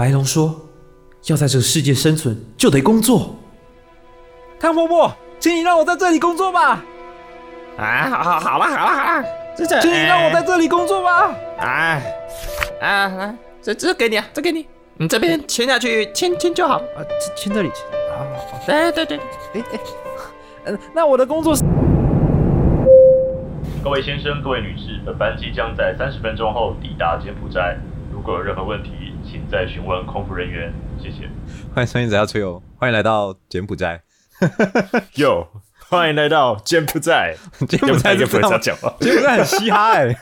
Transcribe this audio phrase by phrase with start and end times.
[0.00, 0.58] 白龙说
[1.28, 3.36] ：“要在这个世界生存，就得工作。”
[4.58, 6.82] 汤伯伯，请你让我在这里工作吧！
[7.76, 11.34] 啊，好好好了好了好了，这这，请你让我在这里工作吧！
[11.58, 12.00] 啊
[12.80, 16.76] 啊来，这这给你啊，这给你，你这边签下去，签签就好。
[16.76, 17.04] 啊，
[17.36, 17.68] 签这里，
[18.16, 18.58] 好好好。
[18.66, 19.18] 对对对，
[19.52, 19.80] 哎哎，
[20.64, 21.62] 嗯，那我的工作是……
[23.84, 27.76] 各位先生、各位女士，本班机将在三十分钟后抵达柬埔寨。
[28.10, 30.72] 如果有任何问题，请再询问空服人员。
[31.00, 31.18] 谢谢。
[31.72, 34.02] 欢迎收听《只要吹哦》，欢迎来到柬埔寨。
[35.14, 35.46] 哟，
[35.88, 37.36] 欢迎来到柬埔寨。
[37.68, 40.12] 柬埔寨就不会这样讲话，柬埔寨很嘻哈哎。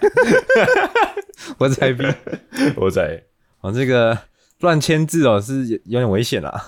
[1.56, 2.04] 我在逼
[2.76, 3.22] 我在。
[3.62, 4.16] 哦，这个
[4.60, 6.62] 乱签字哦是有点危险啦。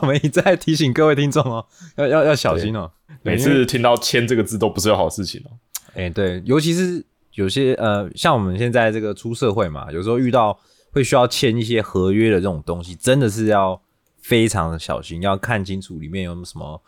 [0.00, 2.88] 我们一再提醒各位听众哦，要要要小心哦。
[3.22, 5.50] 每次听到“签”这个字都不是有好事情哦。
[5.94, 10.56] 哎，对，尤其是有些呃，像我们现在这个出社会嘛，有时候遇到
[10.96, 13.78] 会需要签一些合约的这种东西，真的是要
[14.22, 16.82] 非常的小心，要看清楚里面有什么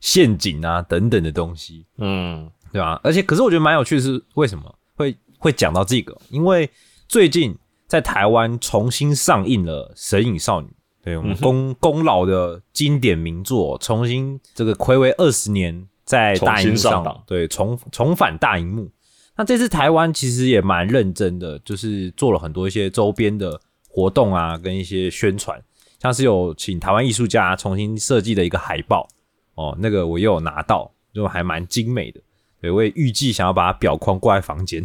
[0.00, 3.00] 陷阱啊等等的东西，嗯，对吧？
[3.02, 6.14] 而且，可是我觉得蛮有趣的是，为什么会会讲到这个？
[6.28, 6.68] 因为
[7.08, 10.68] 最近在台湾重新上映了《神隐少女》，
[11.02, 15.88] 对我们功功劳的经典名作，重新这个暌违二十年。
[16.04, 18.90] 在大荧幕上，对重重返大荧幕。
[19.36, 25.60] 那这次台湾其实也蛮认真的，就是做了很多一些周边的活动啊，跟一些宣传，
[26.00, 29.08] 像是有请台湾艺术家重新设计的一个海报
[29.54, 32.20] 哦，那个我又有拿到，就还蛮精美的。
[32.60, 34.82] 对，我也预计想要把它裱框挂在房间，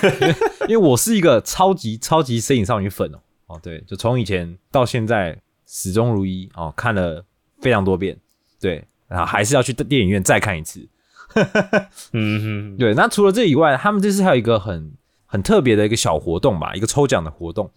[0.68, 3.18] 因为我是一个超级超级摄影少女粉哦。
[3.46, 7.24] 哦，对，就从以前到现在始终如一哦，看了
[7.60, 8.18] 非常多遍，
[8.60, 8.82] 对。
[9.06, 10.84] 然后还是要去电影院再看一次，
[12.12, 12.94] 嗯哼，对。
[12.94, 14.92] 那除了这以外，他们这次还有一个很
[15.26, 17.70] 很特别的一个小活动吧，一个抽奖的活动。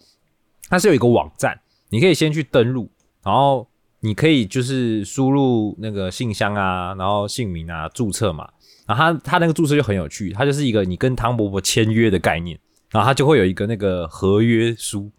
[0.68, 1.60] 它是有一个网站，
[1.90, 2.90] 你可以先去登录，
[3.24, 3.68] 然后
[4.00, 8.48] 你可以就是输入那个信箱啊，然后姓名啊，注册嘛。
[8.86, 12.58] 然后他他那个注册就很有趣，它就是一个你跟汤伯伯签约的概念，
[12.90, 15.10] 然后他就会有一个那个合约书，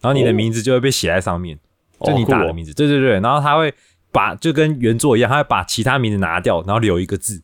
[0.00, 1.58] 然后你的名字就会被写在上面，
[2.04, 3.72] 就你打的名字，对对对，然后他会。
[4.14, 7.42] 把就跟原作一样，他会把其他名字拿掉，然后留一个字，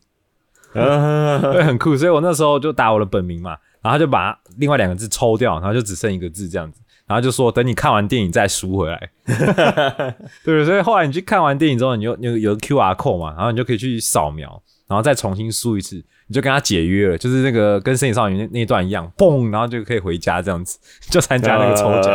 [1.53, 1.95] 会很酷。
[1.97, 9.09] 所以我那时候就打我的本名嘛，然后就把另外两个字抽掉，然后就只剩一个字这样子，然后就说等你看完电影再赎回来。
[10.43, 15.95] 对，所以后来你去看完电影之后，你就有有 Q R code 嘛，然后你就可以去扫描，然后再重新输一次，
[16.27, 20.77] 你就跟他解约了，就是那个跟《摄影少女》那那段一样，嘣，然后就可以回家这样子，
[21.09, 22.13] 就参加那个抽奖，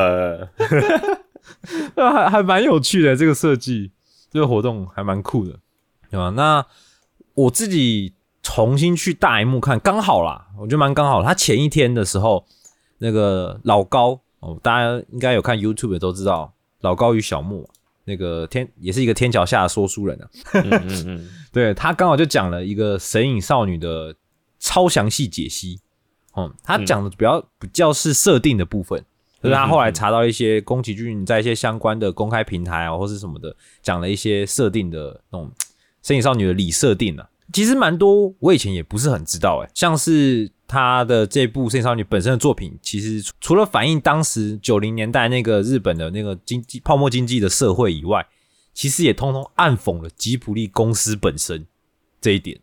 [2.13, 3.91] 还还蛮有趣的这个设计。
[4.31, 5.53] 这个活动还蛮酷的，
[6.11, 6.31] 对吧？
[6.31, 6.67] 那
[7.35, 8.15] 我自己
[8.45, 11.21] 重新去大荧幕看，刚好啦，我觉得蛮刚好。
[11.25, 12.47] 他前一天的时候，
[12.99, 17.69] 那个老高哦，大家应该有看 YouTube 的都知道，老高与小莫
[18.05, 20.29] 那个天也是一个天桥下的说书人啊。
[20.53, 24.15] 嗯嗯嗯， 对他刚好就讲了一个神隐少女的
[24.61, 25.81] 超详细解析。
[26.37, 29.03] 嗯，他讲的比较比较是设定的部分。
[29.43, 35.51] 就是他后来查到一些宫崎骏在一些相关的公开平台啊，或是什么的，讲了一些设定的那种
[36.03, 39.71] 《神隐少女》的里设定啊，其实蛮多，我以前也不是很知道哎。
[39.73, 48.27] 像是他的这部《神隐少女》本身的作品，其实除了反映当时九零年代那个日本的那个经济泡沫经济的社会以外，
[48.75, 51.65] 其实也通通暗讽了吉普力公司本身
[52.21, 52.59] 这一点。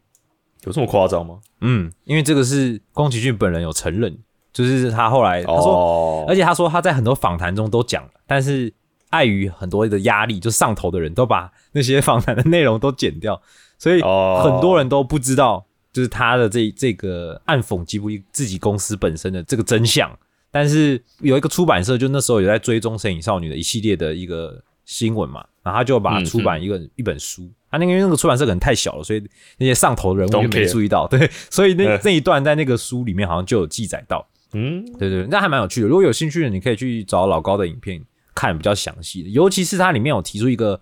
[0.65, 1.39] 有这么夸张吗？
[1.61, 4.19] 嗯，因为这个是宫崎骏本人有承认。
[4.53, 8.73] 就是他后来他说，而且他说他在很多访谈中都讲了，但是
[9.09, 13.41] 碍于很多的压力，就上头的人都把那些访谈的内容都剪掉，
[13.81, 20.15] 所以很多人都不知道，就是他的这这个暗讽吉卜力自己公司本身的这个真相。
[20.51, 29.23] 但是有一个出版社，就那时候有在追踪《神隐少女》的一系列的一个新闻嘛，然后他就把出版一个一本书，他那个因为那个出版社可能太小了，所以
[29.57, 34.23] 那些上头的人物就没注意到，对，所以那那一段在那个书里面好像就有记载到。
[34.53, 35.87] 嗯，对对，那还蛮有趣的。
[35.87, 37.99] 如果有兴趣的，你可以去找老高的影片
[38.35, 39.29] 看，比较详细的。
[39.29, 40.79] 尤其是它里面有提出一个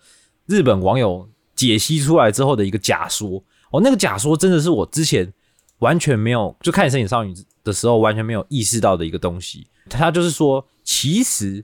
[0.48, 3.44] 日本网友解析出来之后的一个假说。
[3.72, 5.32] 哦，那个假说真的是我之前
[5.80, 7.34] 完全没有就看《神隐少女》
[7.64, 9.68] 的时候完全没有意识到的一个东西。
[9.90, 11.64] 他就是说，其实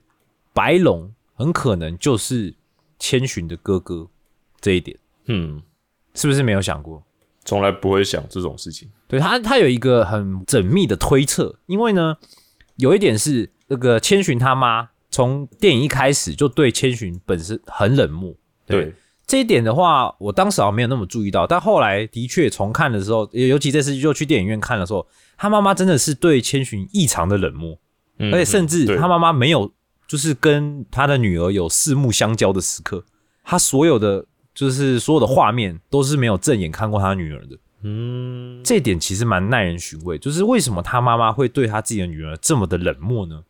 [0.53, 2.53] 白龙很可能就是
[2.99, 4.07] 千寻的哥哥
[4.61, 5.61] 这一点，嗯，
[6.13, 7.03] 是不是没有想过？
[7.43, 8.89] 从来不会想这种事情。
[9.07, 12.17] 对他，他有一个很缜密的推测，因为呢，
[12.75, 18.33] 有一点是那个千寻他妈从电影一开始就对千寻本身很冷漠。
[18.65, 18.93] 对，
[19.27, 25.07] 这一点的话，我当时好像没有那么注意到，但后来的确重看的时候，尤其这次就去电影院看的时候，
[25.37, 27.77] 他妈妈真的是对千寻异常的冷漠，
[28.19, 29.71] 嗯而且甚至他妈妈没有
[30.07, 33.03] 就是跟他的女儿有四目相交的时刻，
[33.43, 37.57] 他所有的就是所有的画面都是没有正眼看过他女儿的。
[37.87, 43.43] 嗯，这一点其实蛮耐人寻味，就是为什么他妈妈会对他自己的女儿这么的冷漠呢？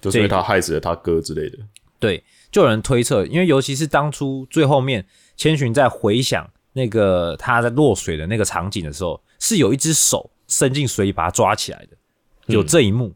[0.00, 1.58] 就是因为他害死了他哥之类的。
[1.98, 5.04] 对，就有人推测，因为尤其是当初最后面
[5.36, 11.96] 千寻在回想那个他在落水的那个场景的时候，是有一只手伸进水里把他抓起来的，
[12.46, 13.14] 有这一幕，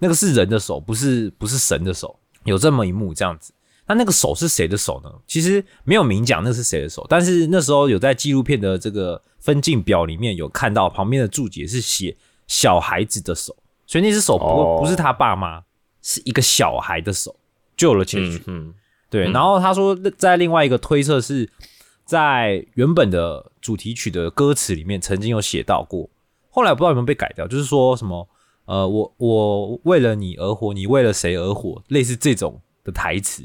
[0.00, 3.54] 那个是人的手，不是不是神的手，有这么一幕这样子。
[3.86, 5.10] 那那个手是谁的手呢？
[5.26, 13.54] 其实没有明讲那是谁的手，但是那时候有在纪录片的这个分镜表里面有看到旁边的注解是写小孩子的手，
[13.86, 15.62] 所以那只手不、哦不是他爸妈，
[16.00, 17.34] 是一个小孩的手
[17.76, 18.42] 救了结局。
[18.46, 18.74] 嗯嗯，
[19.10, 21.48] 对，然后他说，在另外一个推测是
[22.04, 26.08] 在原本的主题曲的歌词里面曾经有写到过，
[26.50, 28.28] 后来不知道有没有被改掉，就是说什么
[28.64, 33.44] 呃，我我为了你而活，你为了谁而活，类似这种的台词，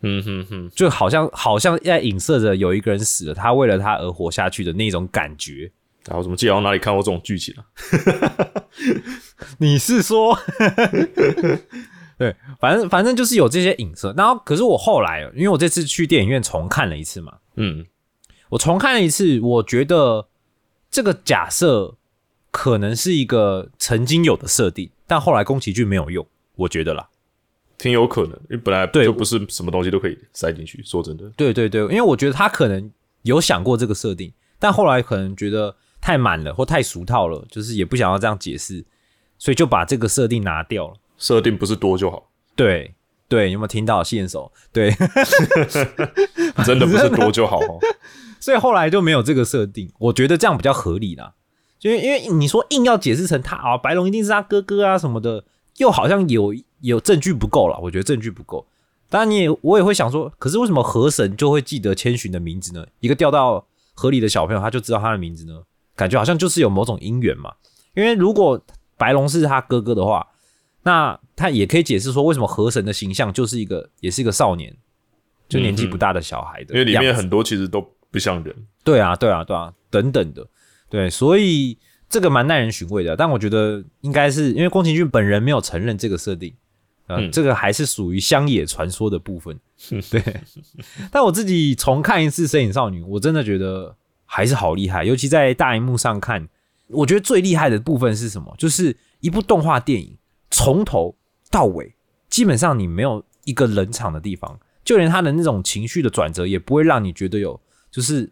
[0.00, 5.70] 嗯哼哼，就好像好像在影射着有一个人死了，他为了他而活下去的那种感觉。
[6.06, 7.62] 然后怎么记得我哪里看过这种剧情啊？
[9.58, 10.36] 你是说？
[12.22, 14.14] 对，反正反正就是有这些影射。
[14.16, 17.84] 然后，可是我后来，因为我这次去电影院重看了一次嘛，嗯，
[18.50, 20.28] 我重看了一次，我觉得
[20.90, 21.96] 这个假设
[22.52, 26.24] 可能是一个曾经有的设定，但后来宫崎骏没有用，
[26.54, 27.08] 我觉得啦。
[27.78, 30.80] 挺有可能，因为本来对就不是什么东西都可以塞进去。
[30.84, 32.88] 说真的，对对对，因为我觉得他可能
[33.22, 38.84] 有想过这个设定，但后来可能觉得太满了或太俗套了，就是也不想要这样解释，
[39.36, 40.94] 所以就把这个设定拿掉了。
[41.22, 42.94] 设定不是多就好，对
[43.28, 44.50] 对，有没有听到线手？
[44.72, 44.90] 对，
[46.66, 47.78] 真的不是多就好哦。
[48.40, 51.34] 所以后来就没有这个设定，我觉得这样比较合理啦。
[51.78, 55.44] 就因为因为你说硬要解释成他啊，白龙一定是他哥哥啊什么的，
[55.76, 57.78] 又好像有有证据不够了。
[57.80, 58.66] 我觉得证据不够。
[59.08, 62.84] 当然你也我也会想说，可是为什么河神就会记得千寻的名字呢？
[62.98, 63.64] 一个掉到
[63.94, 65.62] 河里的小朋友他就知道他的名字呢？
[65.94, 67.52] 感觉好像就是有某种因缘嘛。
[67.94, 68.60] 因为如果
[68.96, 70.26] 白龙是他哥哥的话，
[70.82, 74.76] 那他也可以解释说，为什么河神的形象就是一个也是一个少年，
[75.48, 77.80] 就年纪不大的小孩的因为里面很多其实都
[78.10, 78.54] 不像人。
[78.82, 80.46] 对啊，对啊，对啊，等等的，
[80.90, 83.16] 对，所以这个蛮耐人寻味的。
[83.16, 86.52] 但我觉得应该是因为宫崎骏本人没有承认这个设定，
[87.06, 89.58] 呃，嗯这个还是属于乡野传说的部分。
[90.10, 90.22] 对，
[91.10, 96.48] 但我自己重看一次《身影少女》，我真的觉得还是好厉害，尤其在大荧幕上看，
[96.88, 98.54] 我觉得最厉害的部分是什么？
[98.58, 100.16] 就是一部动画电影
[100.52, 101.16] 从头
[101.50, 101.96] 到尾，
[102.30, 107.60] 基本上你没有一个冷场的地方，就连他的那种情绪的转折，也不会让你觉得有
[107.90, 108.30] 就是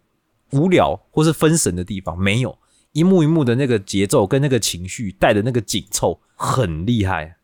[0.52, 2.56] 无聊或是分神的地方，没有
[2.92, 7.38] 一幕一幕的那个节奏跟那个情绪带的那个紧凑，很厉害，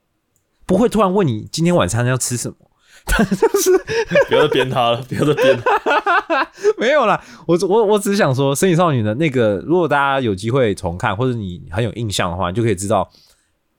[0.65, 2.57] 不会突然问你今天晚餐要吃什么。
[3.05, 3.71] 他就是
[4.27, 6.51] 不要再编他了，不要再编他。
[6.77, 13.09] 没有啦，我我我只是想说，《身影少女》的那个，如果大家有机会重看，或者你很有印象的话，你就可以知道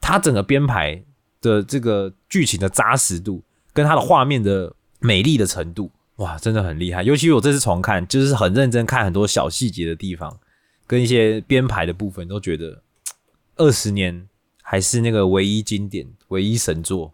[0.07, 1.03] 它整个编排
[1.41, 7.03] 的这个剧情的扎实度，跟它的画面的美丽的程度，哇，真的很厉害。
[7.03, 10.39] 尤其我这次重看，就是很认真看很多小细节的地方，
[10.87, 12.81] 跟一些编排的部分，都觉得
[13.57, 14.29] 二十年
[14.63, 17.13] 还是那个唯一经典、唯一神作。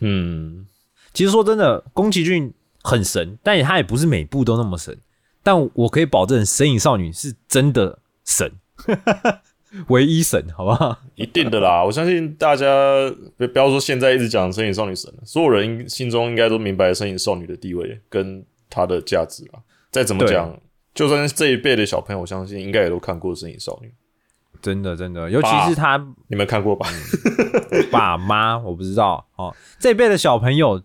[0.00, 0.66] 嗯，
[1.14, 4.94] 其实说真的，宫崎骏很神，但也他也不是每部都那么神。
[5.42, 8.52] 但我可以保证，《神隐少女》是真的神，
[9.88, 10.96] 唯一神，好不好？
[11.14, 11.82] 一定的啦。
[11.84, 12.66] 我相信大家
[13.36, 19.60] 不不要说现在一直讲《身影少女神》了，所有人心中应该都明白《身影少女》的地位跟她的价值啦。
[19.90, 20.56] 再怎么讲，
[20.94, 23.88] 就算是这一辈的小朋友，我相信应该也都看过《身影少女》。
[24.62, 26.88] 真的真的，尤其是他你们看过吧？
[27.92, 29.54] 爸妈，我不知道哦。
[29.78, 30.82] 这一辈的小朋友，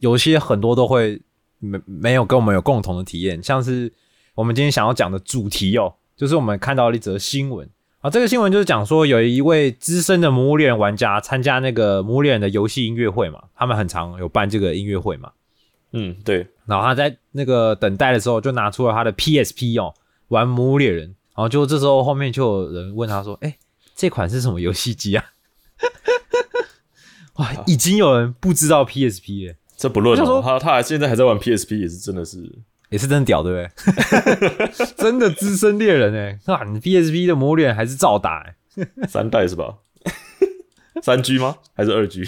[0.00, 1.22] 有些很多都会
[1.58, 3.92] 没没有跟我们有共同的体验，像是
[4.34, 7.68] 我们今天想要讲的主题哦，就是我们看到了一则新闻
[8.00, 8.10] 啊。
[8.10, 15.32] 这个新闻就是讲说，有一位资深的《魔物猎人》玩家参加那个《魔物猎人》的游戏音乐会嘛，他们很常有办这个音乐会嘛。
[15.92, 19.94] 嗯，对，然后他在那个等待的时候，就拿出了他的 PSP 哦，
[20.28, 21.08] 玩《魔物猎人》。
[21.36, 23.56] 然后就这时候后面就有人问他说：“哎，
[23.94, 25.24] 这款是什么游戏机啊？”
[27.36, 32.36] 哇，已经有人不知道 PSP 了，这不论我想说哦，他他还现在还在玩 PSP，也是真的是
[32.90, 34.86] 也是真的屌，对不对？
[34.98, 39.76] 真的资深猎人哎，哇，你 PSP 的魔物猎人还是照打哎，三代是吧？
[41.02, 41.56] 三 G 吗？
[41.74, 42.22] 还是二 G？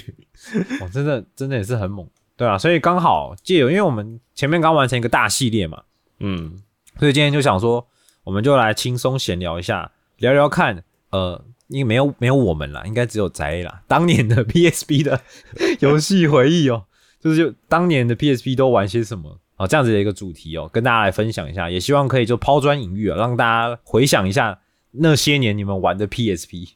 [0.81, 5.83] 哇，真的真的也是很猛，对啊，所以刚好借由，因为我们前面刚完成一个大系列嘛，
[6.21, 6.59] 嗯，
[6.99, 7.87] 所以今天就想说，
[8.25, 15.21] 我们就来轻松闲聊一下，聊聊看，呃，因为没有没有我们啦，应该只有宅啦，当年的 PSP 的
[15.81, 16.85] 游戏回忆哦，
[17.21, 24.59] 就是就当年的 PSP 都玩些什么哦，这样子的一个主题哦，跟大家来分享一下，也希望可以就抛砖引玉啊，让大家回想一下
[24.91, 26.71] 那些年你们玩的 PSP。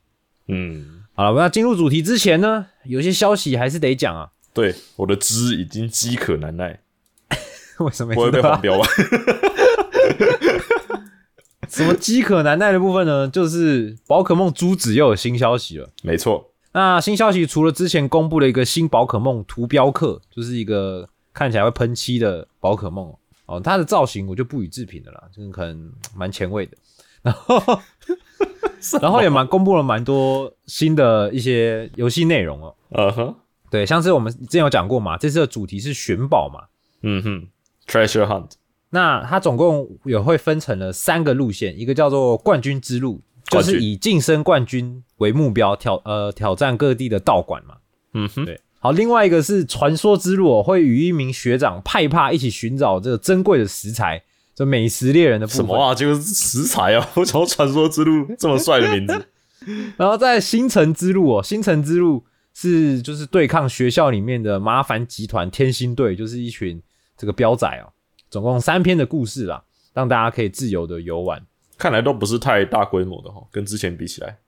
[0.46, 6.78] 嗯，好了，那进入主题之前呢，有些消息还是得讲啊，对，我的汁已经饥渴难耐，
[7.80, 8.86] 为什么不会被每次都要黄标吧？
[11.68, 13.28] 什么饥渴难耐的部分呢？
[13.28, 15.90] 就是宝可梦珠子又有新消息了。
[16.04, 23.18] 没错，那新消息除了之前公布的一个新宝可梦图标课，就是一个看起来会喷漆的宝可梦哦。
[23.44, 26.76] 哦，它的造型我就不予置评的啦，就是可能蛮前卫的。
[27.22, 27.80] 然后，
[29.00, 32.74] 然后也蛮公布了蛮多新的一些游戏内容哦。
[32.90, 33.34] 嗯哼，
[33.70, 36.64] 对，像是我们之前有讲过嘛，这次的主题是寻宝嘛，
[37.02, 37.48] 嗯哼
[37.86, 38.52] ，Treasure Hunt，
[38.90, 47.76] 那它总共也会分成了三个路线，一个叫做冠军之路，就是以晋升冠军为目标挑呃挑战各地的道馆嘛。
[48.14, 54.22] 嗯哼，对，好，另外一个是传说之路、哦，会与一名学长派帕一起寻找这个珍贵的食材，
[54.54, 55.56] 这美食猎人的部分。
[55.56, 55.92] 什么啊？
[55.92, 57.10] 就是食材啊！
[57.16, 59.26] 我想要传说之路这么帅的名字，
[59.98, 62.24] 然后在星辰之路哦，星辰之路
[62.54, 66.80] 是就是对抗学校里面的麻烦集团天星队，就是一群
[67.16, 67.90] 这个彪仔哦，
[68.30, 69.64] 总共三篇的故事啦，
[69.94, 71.44] 让大家可以自由的游玩。
[71.76, 74.38] 看来都不是太大规模的哈，跟之前比起来，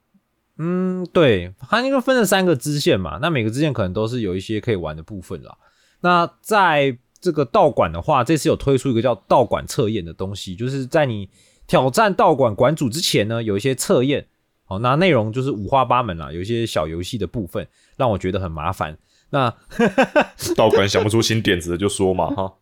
[0.59, 5.57] 嗯，对，它应该分了三个支线嘛，那每个支线可能都是有一些可以玩的部分啦。
[6.01, 11.29] 那在这个道馆的话，这次有推出一个叫道馆测验的东西，就是在你
[11.67, 14.27] 挑战道馆馆主之前呢，有一些测验。
[14.67, 18.99] 哦，那内容就是五花八门啦，有一些小游戏的部分让我觉得很麻烦。
[19.31, 19.51] 那
[20.55, 22.53] 道馆想不出新点子的就说嘛哈。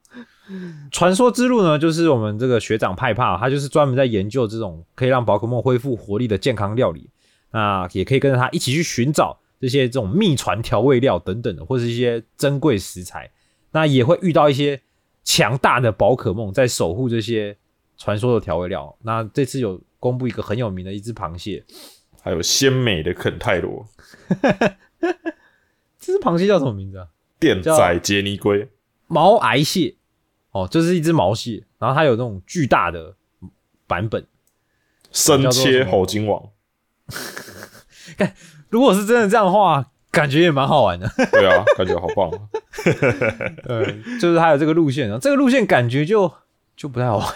[0.92, 7.10] 传说之路呢，就是我们这个学长派帕，他就是专门在研究这种可以让宝可梦恢复活力的健康料理。
[7.56, 13.30] 那也可以跟着他一起去寻找这些这种秘传调味料等等的，或是一些珍贵食材。
[13.70, 14.78] 那也会遇到一些
[15.24, 17.56] 强大的宝可梦在守护这些
[17.96, 18.94] 传说的调味料。
[19.00, 21.64] 那这次有公布一个很有名的一只螃蟹，
[22.20, 23.88] 还有鲜美的肯泰罗、
[25.98, 27.08] 这只螃蟹叫什么名字啊？
[27.40, 28.68] 电仔杰尼龟，
[29.06, 29.96] 毛癌蟹
[30.50, 33.16] 哦，就是一只毛蟹，然后它有那种巨大的
[33.86, 34.26] 版本。
[35.10, 36.50] 生切猴金王。
[38.68, 41.08] 如果是真的这样的话，感觉也蛮好玩的。
[41.30, 42.38] 对啊，感觉好棒啊。
[43.64, 46.32] 对，就是还有这个路线啊，这个路线感觉就
[46.76, 47.28] 就不太好玩。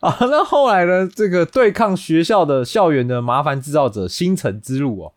[0.00, 1.08] 啊，那后来呢？
[1.12, 5.12] 这个对抗学校的校园的麻烦制造者星辰之路哦，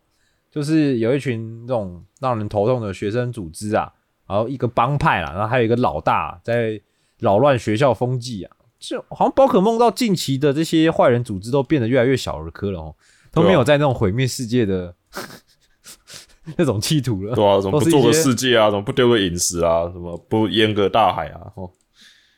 [0.50, 3.92] 就是有一群这种让人头痛的学生组织啊，
[4.26, 6.80] 然后一个帮派啦，然后还有一个老大在
[7.18, 8.56] 扰乱学校风气啊。
[8.80, 12.96] 就好像宝可梦到近期的这些坏人组织都变得越来越小儿科了哦，
[13.30, 14.94] 都没有在那种毁灭世界的
[16.56, 17.34] 那种企图了。
[17.34, 18.70] 对啊，怎么不做个世界啊？
[18.70, 19.82] 怎么不丢个饮食啊？
[19.92, 21.52] 什么不淹个大海啊？
[21.54, 21.70] 哦，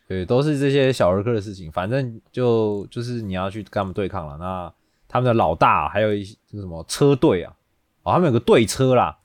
[0.08, 1.70] 对，都是这些小儿科的事情。
[1.70, 4.37] 反正就就是你要去跟他们对抗了。
[4.37, 4.70] 那
[5.08, 7.54] 他们的老大还有一些这个什么车队啊，
[8.02, 9.16] 哦，他们有个队车啦，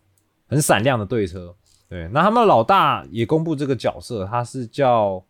[0.47, 1.55] 很闪亮的队车。
[1.89, 5.23] 对，那他们的老大也公布这个角色，他是叫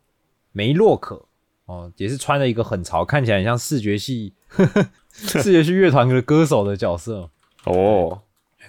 [0.51, 1.23] 梅洛可
[1.67, 7.29] 哦，也是穿了一个很潮，看起来很像视觉系呵呵 视觉系乐团的歌手的角色。
[7.65, 8.21] 哦，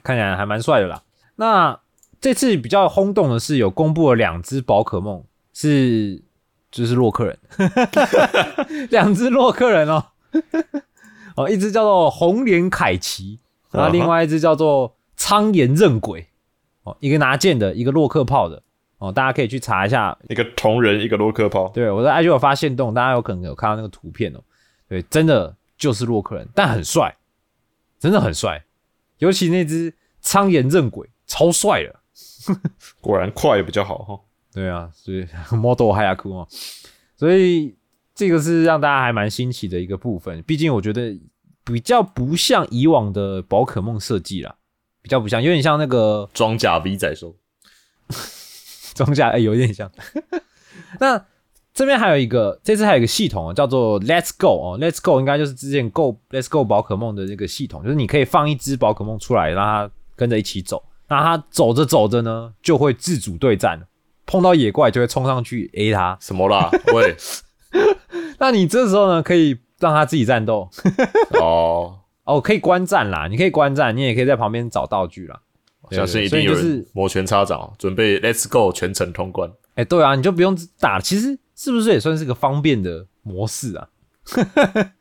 [0.02, 1.02] 看起来还蛮帅的啦。
[1.36, 1.80] 那
[2.20, 5.22] 这次比较轰动的是，有公布了两只宝可梦，
[5.54, 6.20] 是
[6.70, 7.38] 就是洛克人，
[8.90, 10.04] 两只洛克人哦，
[11.36, 13.38] 哦，一只叫做红莲凯奇，
[13.70, 16.26] 然后另外一只叫做苍岩刃鬼，
[16.82, 18.64] 哦，一个拿剑的，一个洛克炮的，
[18.98, 20.16] 哦，大家可以去查一下。
[20.28, 24.40] 一个同人，一个洛克炮，对我在 IG 有发现动，大家有可能有看到那个图片哦。
[24.88, 27.16] 对，真的就是洛克人，但很帅，
[27.98, 28.64] 真的很帅，
[29.18, 31.94] 尤其那只苍岩刃鬼超帅的。
[33.00, 34.20] 果然快比较好哈。
[34.52, 36.48] 对啊，所以 model 海亚库哦，
[37.14, 37.76] 所以
[38.14, 40.42] 这个是让大家还蛮新奇的一个部分。
[40.42, 41.16] 毕竟我觉得
[41.62, 44.56] 比较不像以往的宝可梦设计啦，
[45.02, 47.36] 比较不像，有点像那个装甲 V 仔兽，
[48.98, 49.90] 装下哎、有一点像。
[50.98, 51.24] 那
[51.72, 63.86] 这边还有一个，这次还有一个系统哦，叫做 Let's Go 哦，Let's Go 应该就是之前 Go Let's Go 宝可梦的那个系统，就是你可以放一只宝可梦出来，让它跟着一起走，那它走着走着呢，就会自主对战，
[64.26, 66.68] 碰到野怪就会冲上去 A 它，什么啦？
[66.92, 67.14] 喂，
[68.38, 70.68] 那你这时候呢，可以让它自己战斗。
[71.40, 75.40] 哦，哦，可以观战啦，你可以观战，你也可以在旁边找道具啦。
[75.90, 79.50] 对相信一定有人摩拳擦掌，准备 Let's Go 全程通关。
[79.74, 83.88] 哎、对啊，你就不用打，其实是不是也算是个方便的模式啊？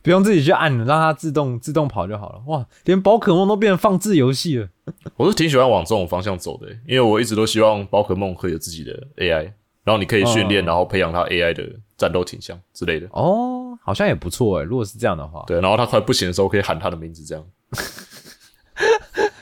[0.00, 2.42] 不用自己去按，让它自动自动跑就好了。
[2.46, 4.68] 哇，连宝可梦都变成放置游戏了。
[5.16, 9.52] 我是挺喜欢往这种方向走的，因为我一直都希望宝可梦可以有自己的 AI，
[9.84, 13.06] 然后你可以训练，哦然后培养它 AI 的战斗倾向之类的。
[13.10, 14.62] 哦，好像也不错哎。
[14.64, 17.44] 如果是这样的话，对，然后它快不行的时候可以喊它的名字，这样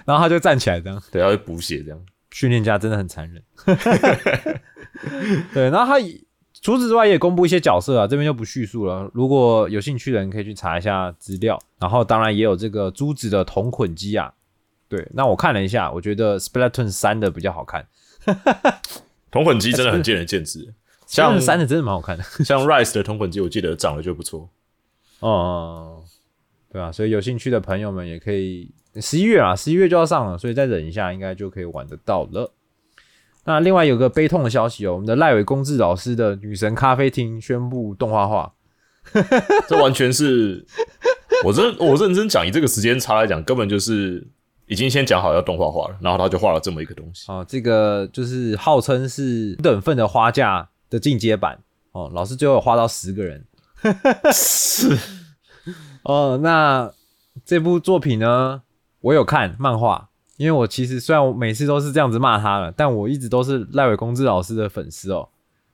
[0.07, 1.03] 然后他就站起来这样。
[1.13, 2.01] 对，要去补血这样。
[2.31, 3.43] 训练家真的很残忍。
[5.53, 6.01] 对，然后他
[6.63, 9.11] 除此之外也公布一些角色啊，这边就不叙述了。
[9.13, 11.59] 如果有兴趣的人可以去查一下资料。
[11.79, 14.33] 然后当然也有这个珠子的同捆机啊。
[14.89, 17.87] 对，那我看了一下，我觉得 Splatoon 三的比较好看。
[19.31, 20.73] 同捆机真的很见仁见智，
[21.07, 22.25] 像三的真的蛮好看的。
[22.45, 24.49] 像 Rise 的同捆机，我记得长得就不错。
[25.21, 25.96] 哦、
[26.77, 32.53] 对啊，所以有兴趣的朋友们也可以，十一月啊，十一月就要上了，所以再忍一下，应该就可以玩得到了。
[33.47, 38.53] 那另外有个悲痛的消息哦，我们的赖伟公治老师的《女神咖啡厅》宣布动画化。
[39.67, 40.67] 这完全是，
[41.47, 44.23] 我认我认真讲，以这个时间差来讲，根本就是
[44.67, 47.25] 已经先讲好要动画化了，然后他就画了这么一个东西。
[47.33, 51.59] 哦，这个就是号称是等份的花架的进阶版
[51.93, 53.43] 哦，老师最后有画到十个人，
[54.35, 54.95] 是
[56.07, 56.39] 哦。
[56.43, 56.91] 那
[57.45, 58.63] 这部作品呢，
[59.01, 65.29] 我有看漫画，因为我其实虽然我每次都是这样子骂他了，但我一直都是赖伟公治老师的粉丝哦。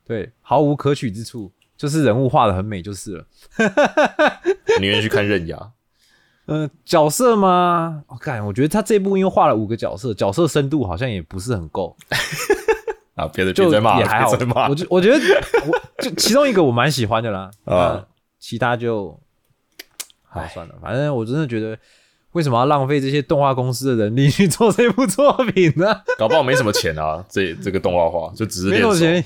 [0.05, 3.25] 对，毫无可取之处，就是人物画的很美就是了。
[4.79, 5.71] 你愿意去看刃牙，
[6.47, 8.03] 嗯、角色吗？
[8.07, 11.95] 我、看，我觉得他这部因为画了五个角色，角色深度好像也不是很够。
[13.15, 14.31] 啊，别的就别再骂了，也还好。
[14.67, 15.17] 我觉我觉得
[15.67, 18.05] 我就其中一个我蛮喜欢的啦， 啊啊，
[18.39, 19.17] 其他就
[20.33, 21.77] 好算了，反正我真的觉得
[22.31, 26.01] 为什么要浪费这些动画公司的人力 去做这部作品呢？
[26.17, 28.79] 搞不好没什么钱啊，这这个动画化就只是没。
[28.79, 29.23] 有钱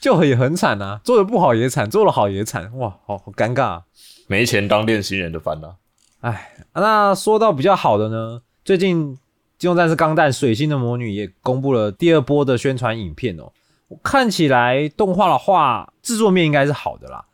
[0.00, 3.82] 就也很惨啊，做的不好也惨，做的好也惨，哇，好好尴尬、啊。
[4.26, 5.76] 没钱当练新人的烦恼。
[6.20, 9.14] 哎，那说到比较好的呢，最近
[9.58, 13.50] 《机动战士钢弹：水星的魔女》也公布了第二波的宣传影片哦。
[13.88, 17.24] 我看起来动画的话，制作面应该是好的啦，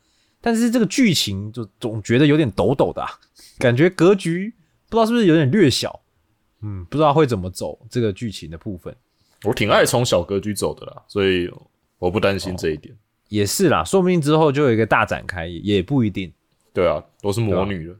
[0.44, 3.08] 但是这个剧情就总觉得有点抖抖的、啊，
[3.58, 4.52] 感觉格局
[4.90, 6.02] 不知道是不是有点略小。
[6.60, 8.94] 嗯，不知道会怎么走这个剧情的部分。
[9.42, 11.50] 我挺爱从小格局走的啦，所以
[11.98, 12.94] 我不担心这一点。
[13.28, 16.30] 也是啦，说不定之后就有一个大展开，也也不一定。
[16.74, 17.96] 对啊，都是魔女了，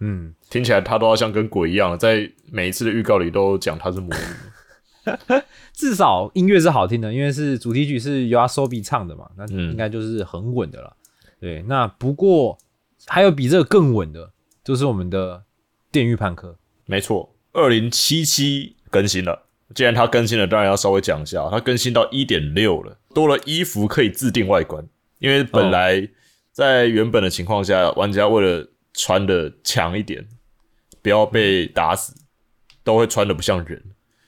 [0.00, 5.12] 嗯，听起来她都要像跟鬼一样，在每一次的预告里都讲她是魔女。
[5.72, 10.96] 至少音乐是好听的，因为是主题曲是由阿 Sobi 唱的嘛，那嗯应该就是很稳的了。
[11.40, 12.58] 对，那不过
[13.06, 14.32] 还有比这个更稳的，
[14.64, 15.44] 就是我们的
[15.92, 16.56] 电狱判科。
[16.86, 19.44] 没错，二零七七更新了。
[19.74, 24.86] 既然它更新了，当然要稍微讲一下，它更新到一点六了，多了衣服可以自定外观。
[25.18, 26.08] 因为本来
[26.52, 30.26] 在原本的情况下，玩家为了穿的强一点，
[31.02, 32.14] 不要被打死，
[32.84, 33.82] 都会穿的不像人。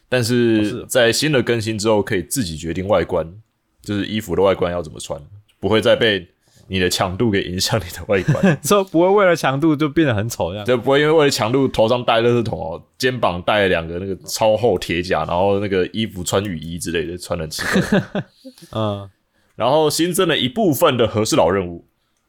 [0.08, 3.40] 但是在新的更新之后，可以自己决定外观，
[3.80, 5.22] 就是衣服的外观要怎么穿，
[5.60, 6.28] 不会再被
[6.68, 8.58] 你的强度给影响你的外观。
[8.62, 10.64] 所以不会为了强度就变得很丑这样。
[10.64, 18.22] 就不会因为为了强度头上戴垃圾桶哦，肩膀戴了两个那个超厚铁甲，然后那个衣服穿雨衣之类的，穿的奇怪。
[18.72, 19.10] 嗯，
[19.56, 21.86] 然后新增了一部分的和事佬任务，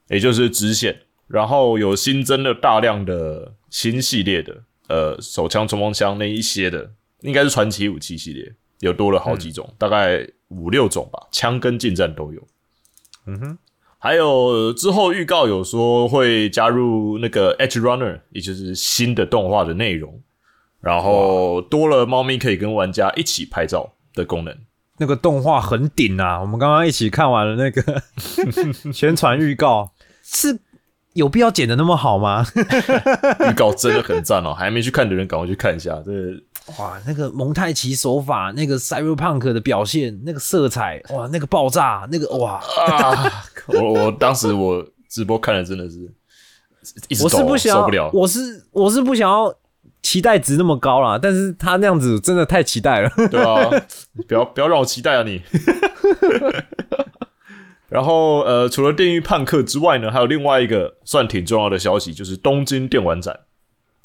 [0.08, 12.48] 也就是支线，然后有新增了大量的新系列的，呃，手枪、冲锋枪那一些的，应该是传奇武器系列，有多了好几种，大概五六种吧，枪跟近战都有。
[13.28, 13.58] 嗯哼，
[14.00, 20.22] 还有之后预告有说会加入那个 Edge Runner，也就是新的动画的内容，
[20.80, 24.56] 然后多了猫咪可以跟玩家一起拍照的功能。
[24.98, 26.40] 那个动画很顶啊！
[26.42, 28.02] 我们刚刚一起看完了那个
[28.92, 29.92] 宣传预告，
[30.24, 30.60] 是
[31.14, 32.46] 有必要剪的那么好吗？
[33.50, 36.02] 预告真的很赞哦，还没去看的人赶快去看一下。
[36.06, 36.12] 这
[36.78, 43.44] 哇，那个蒙太奇手法，那个 Cyberpunk 的表现，那个色彩，哇，那个爆炸，那个哇，啊，
[43.78, 45.98] 我我当时我直播看了真的是
[47.08, 48.10] 一直我是不想要，受不了。
[48.14, 49.54] 我是我是不想要
[50.02, 53.12] 期待值那么高啦，但是他那样子真的太期待了。
[53.30, 53.70] 对啊，
[54.28, 55.42] 不要不要让我期待啊你。
[57.90, 63.40] 然后呃，除了电狱判客之外呢，还有另外一个算挺重要的消息，就是东京电玩展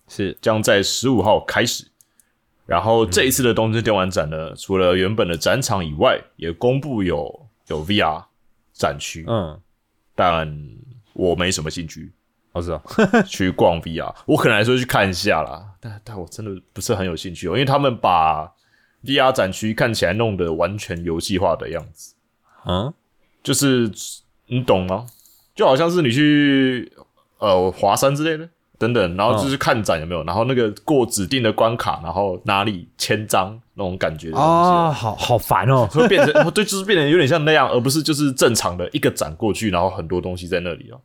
[0.08, 1.86] 是将在十五号开始。
[2.66, 8.24] 然后这一次的东京电玩展呢，除了原本的展场以外，也公布有有 VR
[8.74, 9.24] 展区。
[9.26, 9.58] 嗯，
[10.14, 10.46] 但
[11.14, 12.12] 我没什么兴趣
[12.52, 12.82] 我知道。
[13.26, 15.74] 去逛 VR，我可能还是会去看一下啦。
[15.80, 18.52] 但但我真的不是很有兴趣哦，因为他们把
[19.04, 22.14] VR 展区看起来弄得完全游戏化的样子。
[22.66, 22.92] 嗯，
[23.42, 23.90] 就是
[24.46, 25.06] 你懂吗？
[25.54, 26.92] 就好像是你去
[27.38, 35.86] 呃华山之类的等等，然后就是看展有没有，然后那个过指定的关卡，然后哪里签章那种感觉哦，好好烦哦。
[35.90, 41.00] 会变成对，就是变得有点像那样，而不是就是正常的一个展过去，然后很多东西在那里哦。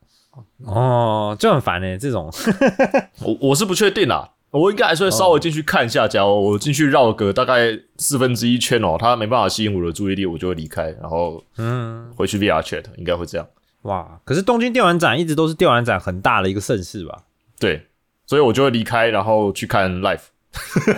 [0.66, 2.32] 哦，就很烦呢、这种。
[3.24, 6.08] 我我是不确定啦，我应该还是会稍微进去看一下。
[6.08, 13.46] 假如我进去绕个大概四分之一圈哦，它没办法吸引我的注意力，我就会离开，然后嗯，回去 VR chat，应该会这样。
[13.84, 17.18] 哇，可是东京电玩展一直都是电玩展很大的一个盛事吧？
[17.60, 17.88] 对，
[18.26, 20.22] 所以我就会离开，然后去看 live。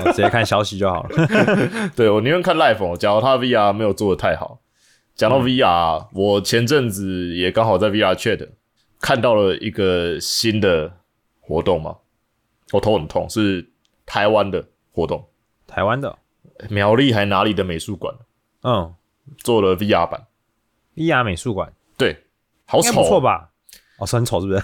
[0.03, 1.09] 我直接看消息就好了。
[1.95, 2.95] 对我宁愿看 live 哦。
[2.95, 4.59] 假如他 VR 没有做的太好，
[5.13, 8.47] 讲到 VR，、我前阵子也刚好在 VR chat
[8.99, 10.93] 看到了一个新的
[11.41, 11.97] 活动嘛，
[12.71, 13.69] 我头很痛，是
[14.05, 15.27] 台湾的活动，
[15.67, 16.17] 台湾的，
[16.69, 18.15] 苗栗还哪里的美术馆
[18.63, 18.95] 嗯
[19.37, 20.27] 做了 VR 版
[20.95, 22.23] ，，VR 美术馆对，
[22.65, 23.49] 好丑，不错吧？
[23.99, 24.61] 哦，是很丑是不是？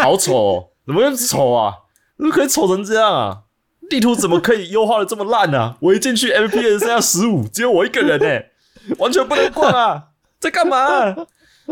[0.00, 1.74] 好丑、哦，怎么会丑啊？
[2.16, 3.42] 怎么可以丑成这样啊？
[3.88, 5.76] 地图怎么可以优化的这么烂啊？
[5.80, 10.08] 我一进去 FPS 剩下十五，只有我一个人呢、完全不能逛啊！
[10.40, 10.78] 在干嘛、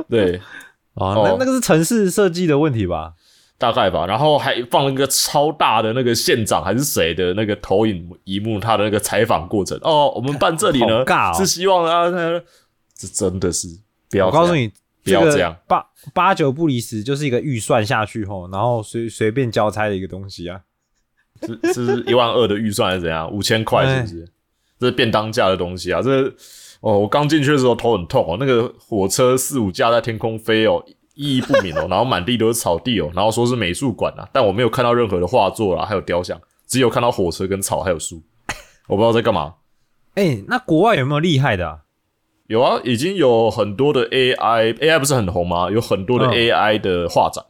[0.09, 0.41] 对，
[0.95, 3.15] 哦，哦那那个是城市设计的问题吧？
[3.59, 4.07] 大概吧。
[4.07, 9.77] 然后还放了一个超大的那个县长还是谁的那个投影一幕，他的那个采访过程。
[9.83, 12.43] 哦，我们办这里呢尬哦是希望啊，他
[12.97, 13.67] 这真的是
[14.11, 14.75] 不要，我告诉你，个
[15.09, 20.61] 不要这样八八九不离十，就是一个预算下去吼，然后随随便交差的一个东西啊。
[21.41, 23.31] 这这是一万二的预算还是怎样？
[23.31, 24.29] 五千块是不是？
[24.81, 26.01] 这是便当价的东西啊！
[26.03, 26.33] 这
[26.81, 30.81] 哦，我刚进去的时候头很痛哦，那个火车四五架在天空飞哦，
[31.15, 38.23] 意义不明哦，然后满地都是草地哦，然后说是美术馆啊，但我没有看到任何的画作啦，还有雕像，只有看到火车跟草还有树，
[38.87, 39.55] 我不知道在干嘛。
[40.15, 41.79] 哎、那国外有没有厉害的、啊？
[42.49, 45.71] 有啊，已经有很多的 AI，AI 不是很红吗？
[45.71, 46.33] 有很多的嗯。
[46.33, 47.45] AI 的画展，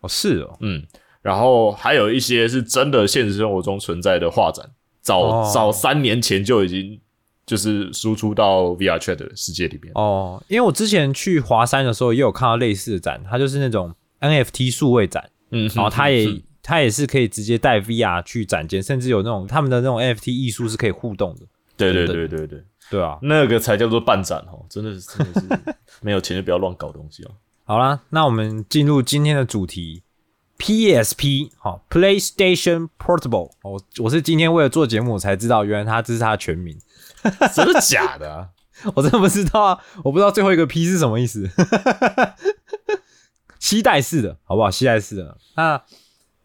[0.00, 0.84] 哦，是哦，嗯，
[1.20, 5.50] 然后还有一些是真的现实生活中存在的画展，早、哦。
[5.52, 6.98] 早三年前就已经
[7.44, 9.92] 就是输出到 VR Chat 的世界里面。
[9.96, 21.40] 哦，因为我之前去华山的时候也有看到类似的展，它就是那种 NFT 数位展，嗯，然后它也、是它也是可以直接带 VR 去展间，甚至有那种他们的那种 NFT 艺术是可以互动的，
[21.76, 23.18] 对对等对对对，对啊。
[23.22, 27.30] 那个才叫做办展哦，真的是真的是 没有钱就不要乱搞东西哦。
[27.64, 30.02] 好啦，那我们进入今天的主题
[30.58, 33.52] ，PSP 好，PlayStation Portable。
[33.62, 36.76] 我我是今天为了做节目我才知道，原来它这是它的全名，
[37.54, 38.48] 真的假的啊？
[38.94, 41.48] 我真的不知道啊，我不知道最后一个 P 是什么意思。
[43.58, 44.70] 期待式的好不好？
[44.70, 45.38] 期待式的。
[45.56, 45.80] 那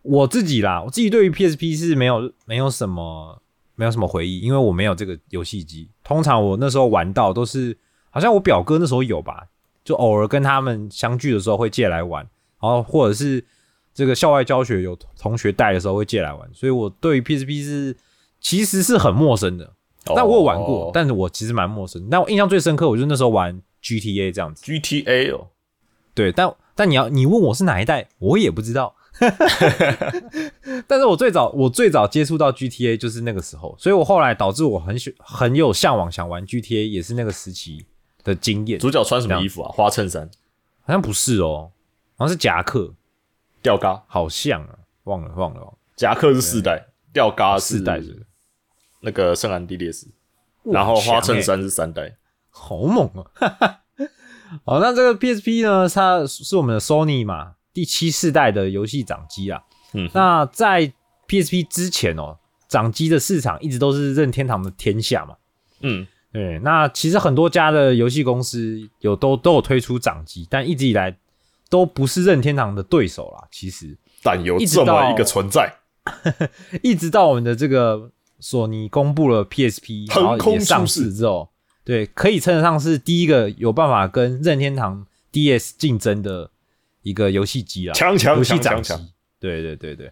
[0.04, 3.42] 我自己啦，我自己对于 PSP 是没有没有什么
[3.78, 5.88] 没有什么回忆，因为我没有这个游戏机。
[6.04, 7.78] 通常我那时候玩到都是，
[8.10, 9.48] 好像我表哥那时候有吧，
[9.86, 12.28] 就偶尔跟他们相聚的时候会借来玩，
[12.60, 13.46] 然后或者是
[13.94, 17.96] 这个校外教学有同学带的时候会借来玩，所以我对于 PSP 是
[18.42, 19.74] 其实是很陌生的。
[20.16, 22.08] 但我有玩过，哦但是我其实蛮陌生。
[22.10, 24.64] 但我印象最深刻，我就那时候玩 GTA 这样子。
[24.66, 25.48] GTA 哦，
[26.16, 28.96] 对，但但你要你问我是哪一代，我也不知道。
[30.88, 37.86] 但是我最早我最早接触到 GTA 就是那个时候，所以我后来导致我很喜很有向往想玩 GTA，也是那个时期
[38.24, 38.80] 的经验。
[38.80, 39.72] 主角穿什么衣服啊？
[39.74, 40.30] 花衬衫、
[40.82, 41.72] 好像不是哦，
[42.18, 42.94] 好像是夹克，
[43.62, 48.26] 吊嘎，好像啊，忘了忘了忘了，夹克是四代，吊嘎是四代是
[49.02, 50.08] 那个圣安地列斯，
[50.64, 52.16] 然后花衬衫是三代。
[52.50, 53.08] 好猛
[53.40, 53.82] 啊！
[54.66, 59.62] 好，那这个 PSP 呢，它是我们的 Sony 嘛，第七世代的游戏掌机啊。
[59.94, 60.92] 嗯，那在
[61.28, 62.36] PSP 之前哦，
[62.68, 65.36] 掌机的市场一直都是任天堂的天下嘛。
[65.82, 71.16] 嗯，对，那其实很多家的游戏公司有都都有推出掌机，但一直以来
[71.70, 73.48] 都不是任天堂的对手啦。
[73.52, 75.72] 其实，但有这么一个存在，
[76.82, 78.10] 一直到 我们的这个
[78.40, 81.48] 索尼公布了 PSP，然后也上市之后，
[81.86, 86.50] 对，可以称得上是第一个有办法跟任天堂 DS 竞争的
[87.08, 88.94] 一个游戏机啦，强强游戏掌机。
[89.40, 90.12] 对对对对，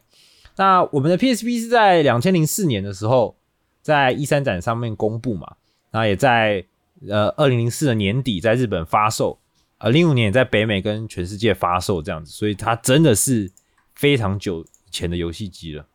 [0.56, 3.36] 那我们的 PSP 是在两千零四年的时候，
[3.82, 5.56] 在一三展上面公布嘛，
[5.92, 6.64] 然后也在
[7.10, 9.40] 呃二零零四的年底在日本发售，
[9.80, 13.52] 呃零五年也在北美跟全世界发售这样子，所以它真的是
[13.96, 15.86] 非常久以前的游戏机了。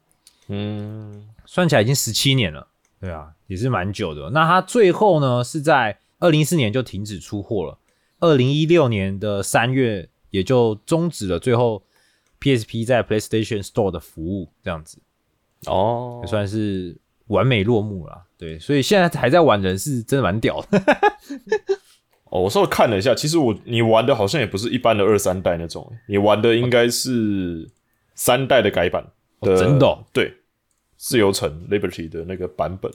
[0.48, 2.66] 嗯，算起来已经十七年了，
[3.00, 4.30] 对啊，也是蛮久的。
[4.30, 7.78] 那它最后呢是在二零一四年就停止出货了，
[8.18, 11.82] 二零一六年的三月也就终止了最后
[12.40, 14.98] PSP 在 PlayStation Store 的服务，这样子
[15.66, 18.22] 哦也，算是完美落幕了啦。
[18.38, 20.82] 对，所以现在还在玩人是真的蛮屌的。
[22.30, 27.68] 哦，我稍微看了一下，其实我你玩的好像也不是一般的二三代那种，你玩的应该是
[28.14, 29.04] 三代的改版
[29.40, 30.32] 的，哦真的哦对，
[30.96, 32.90] 自由城 Liberty 的那个版本。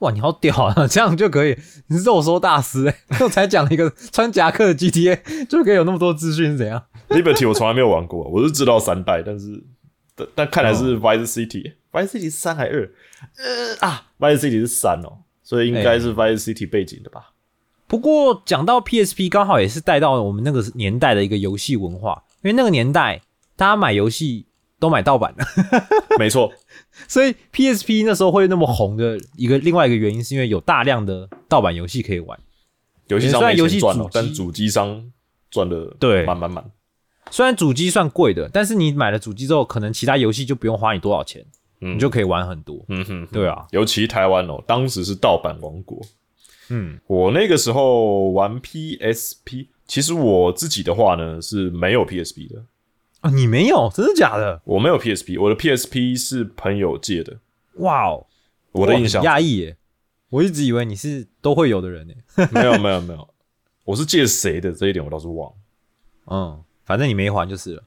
[0.00, 0.86] 哇，你好屌啊！
[0.88, 1.56] 这样就可以，
[1.88, 9.64] 你是肉收大师哎、 我才讲了一个穿夹克的 GTA 就可以有那么多资讯是怎样？Liberty 我从来没有玩过，我是知道三代，但是
[10.14, 12.90] 但但看来是 Vice City，Vice、City 是三还二？
[13.38, 17.30] 呃啊，Vice City 是三哦，所以应该是 Vice City 背景的吧？
[17.86, 23.22] 不过讲到 PSP，刚好也是带到了我们那个年代的一个游戏文化，因为那个年代
[23.54, 24.45] 大家买游戏
[24.78, 25.44] 都买盗版的，
[26.18, 26.52] 没错，
[27.08, 32.38] 所以 PSP 那时候会那么红的一个另外一个原因，是因为有大量的盗版游戏可以玩。
[33.08, 35.10] 游戏虽然游戏钱赚了，但主机商
[35.50, 36.64] 赚的对满满满。
[37.30, 41.44] 虽然主机算贵的，但是你买了主机之后，可能其他游戏就不用花你多少钱，
[41.80, 42.84] 嗯你就可以玩很多。
[42.88, 46.00] 嗯哼，对啊，尤其台湾哦，当时是盗版王国。
[46.68, 52.64] 嗯，我那个时候玩 PSP，其实我自己的话呢是没有 PSP 的，
[53.26, 54.60] 啊，你没有，真的假的？
[54.64, 57.38] 我没有 PSP，我的 PSP 是朋友借的。
[57.78, 58.26] 哇哦，
[58.72, 59.76] 我的印象哇很讶异耶，
[60.30, 62.14] 我一直以为你是都会有的人呢。
[62.52, 63.28] 没有没有没有，
[63.84, 65.56] 我是借谁的这一点我倒是忘了。
[66.30, 67.82] 嗯，反正你没还就是了。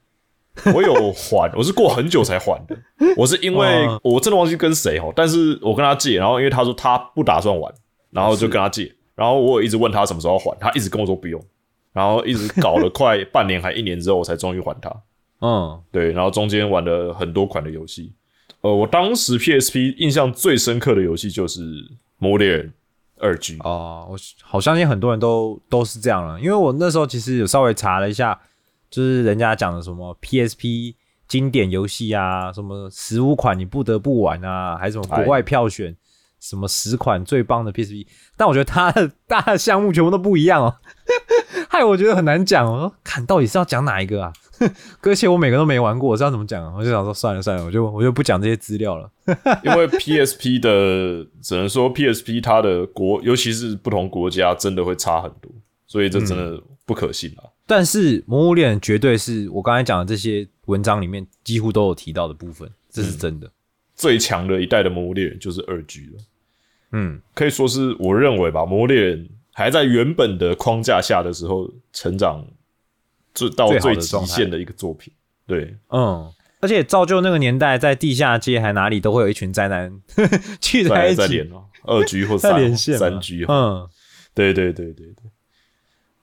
[0.76, 2.78] 我有还，我是过很久才还的。
[3.16, 7.74] 我是因为哦我真的忘记跟谁哦，但是我跟他借，然后因为他说他不打算还，
[8.10, 11.42] 然后就跟他借，然后我有一直问他什么时候还，他一直跟我说不用，
[11.94, 14.94] 然后一直搞了快半年还一年之后，我才终于还他。
[15.42, 18.14] 嗯，对，然后中间玩了很多款的游戏。
[18.62, 21.62] 呃，我当时 PSP 印象最深刻的游戏就是
[22.18, 22.74] 《魔猎人
[23.18, 23.58] 二 G》。
[23.64, 28.38] 哦，我好相信很多人都都是这样了，因为我那时候其实有稍微查了一下，
[28.90, 35.96] 就是人家讲的什么 PSP 经典游戏啊，什么十五款你不得不玩啊，还是什么国外票选
[36.42, 40.76] 什么十款最棒的 PSP，但我觉得它的大的项目全部都不一样哦，
[41.70, 42.94] 害我觉得很难讲哦。
[43.06, 44.34] 看到底是要讲哪一个啊？
[45.02, 46.74] 而且我每个都没玩过，我知道怎么讲啊？
[46.78, 49.10] 我就想说算了算了，我就我就不讲这些资料了。
[49.64, 55.52] 因为 PSP 的只能说 PSP 它的国，尤其是不同国家，真的会差很多，
[55.88, 57.44] 所以这真的不可信啊。
[57.66, 63.50] 但是《魔物猎人》绝对是我刚才讲的这些文章里面几乎都有提到的部分，这是真的。
[63.96, 66.24] 最强的一代的魔物猎人就是二 G 了，
[66.94, 72.44] 嗯，可以说是我认为吧，魔物猎人还在原本的框架下的时候成长
[73.48, 75.14] 最到最极限的一个作品。
[75.48, 79.92] 对，嗯，而且造就那个年代，在地下街还哪里都会有一群宅男
[80.60, 81.48] 聚在在一起，在
[81.84, 83.90] 二 G 或三连线三 G，哦嗯，
[84.34, 85.32] 对对对对对。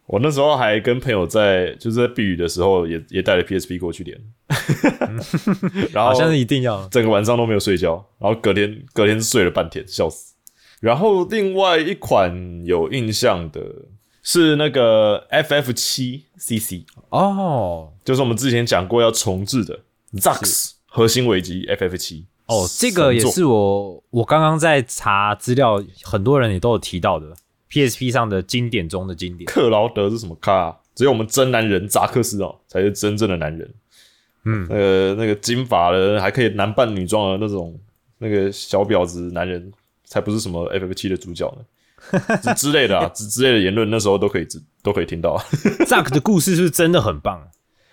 [0.06, 4.16] 我那时候还跟朋友在，就是在避雨的时候也，也带了 PSP 过去连，
[5.92, 6.86] 然后好像是一定要。
[6.90, 10.34] 整个晚上都没有睡觉，然后隔天隔天睡了半天，笑死。
[10.78, 13.60] 然后另外一款有印象的
[14.28, 19.78] 是那个 FF 七 CC，哦就是我们之前讲过要重置的
[20.14, 22.26] Zax 核心危机 FF 七。
[22.46, 27.36] 哦，这个也是我我刚刚在查资料，很多人也都有提到的
[27.70, 29.46] PSP 上的经典中的经典。
[29.46, 30.76] 克劳德是什么咖、啊？
[30.96, 33.74] 只有我们真男人扎克斯哦，才是真正的男人。
[34.42, 37.78] 嗯，呃，那个金发的还可以男扮女装的那种，
[38.18, 39.72] 那个小婊子男人，
[40.04, 41.64] 才不是什么 FF 七的主角呢，
[42.42, 45.36] 之 之类的啊，之之类的言论，那时候都可以知都可以听到。
[45.86, 47.48] Zack 的故事是不是真的很棒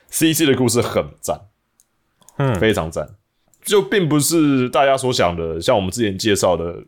[0.10, 1.40] ？CC 的故事很赞，
[2.38, 3.16] 嗯非常赞，
[3.64, 6.84] 就并不是大家所想的，像我们之前介绍的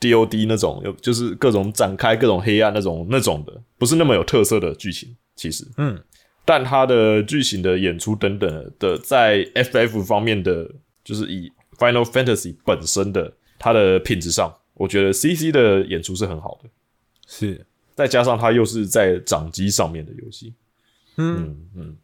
[0.00, 5.14] DOD 那种，有就是各种展开、各种黑暗那种那种的，不是那么有特色的剧情。
[5.34, 5.98] 其实，嗯，
[6.44, 10.70] 但它的剧情的演出等等的，在 FF 方面的，
[11.02, 16.68] 就是以 Final Fantasy 本身的它的品质上，我觉得 CC 的演出是很好的。
[17.28, 17.64] 是，
[17.94, 20.52] 再加上它又是在掌机上面的游戏，
[21.18, 21.96] 嗯，嗯嗯，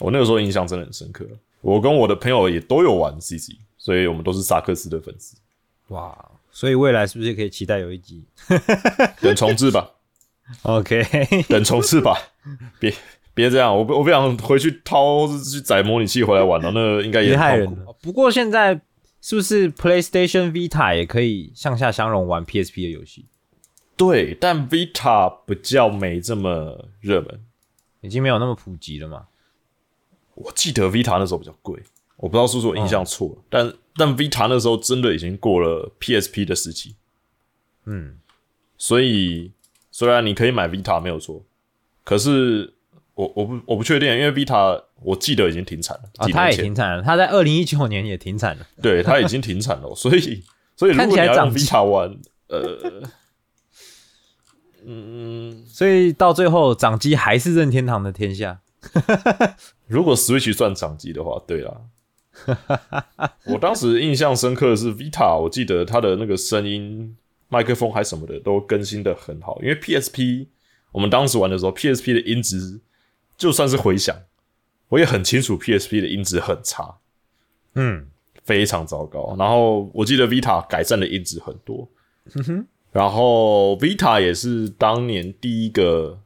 [0.00, 1.26] 我那个时候印象真的很深刻。
[1.60, 5.36] 我跟我的朋友也都有玩 CC，所以我们都是萨克斯的粉丝。
[5.88, 6.16] 哇，
[6.50, 8.24] 所以未来是不是可以期待有一集
[9.20, 9.90] 等重置吧？
[10.64, 11.04] OK，
[11.48, 12.16] 等重置吧，
[12.80, 12.90] 别
[13.34, 17.36] 别这样，我不我不想回去掏去载模拟器回来玩了，那应该也。
[17.36, 17.86] 害人。
[18.00, 18.80] 不过现在
[19.24, 23.24] 是不是 PlayStation Vita 也可以向下相容玩 PSP 的游戏？
[23.96, 27.40] 对，但 Vita 比较没这么热门。
[28.02, 29.28] 已经没有那么普及了嘛？
[30.34, 31.82] 我记得 Vita 那时候比较贵，
[32.18, 36.94] 我不知道是不是我印象错了，但但 Vita 那时候真的已经过了 PSP 的时期，
[37.86, 38.18] 嗯，
[38.76, 39.52] 所以
[39.90, 41.42] 虽然你可以买 Vita 没有错，
[42.04, 42.74] 可是
[43.14, 48.66] 我我不我不确定，因为 Vita 我记得已经停产了，啊，它也停产了，他在二零一九年也停产了。
[48.82, 50.42] 对，他已经停产了， 所以
[50.76, 52.16] 所以如看果你要用 Vita 玩，
[52.48, 53.02] 呃，
[54.86, 58.60] 嗯，所以到最后，掌机还是任天堂的天下。
[59.86, 61.72] 如果 Switch 算掌机的话，对啦。
[63.44, 67.16] 我当时印象深刻的是 Vita，我记得它的那个声音、
[67.48, 70.48] 麦克风还什么的都更新的很好，因为 PSP
[70.92, 72.80] 我们当时玩的时候，PSP 的音质
[73.38, 74.16] 就算是回响，
[74.94, 76.94] 我也很清楚 PSP 的音质很差，
[77.74, 78.06] 嗯，
[78.44, 79.34] 非常糟糕。
[79.36, 81.88] 然后我记得 Vita 改善的音质很多，
[82.92, 86.20] 然后 Vita 也是当年第一个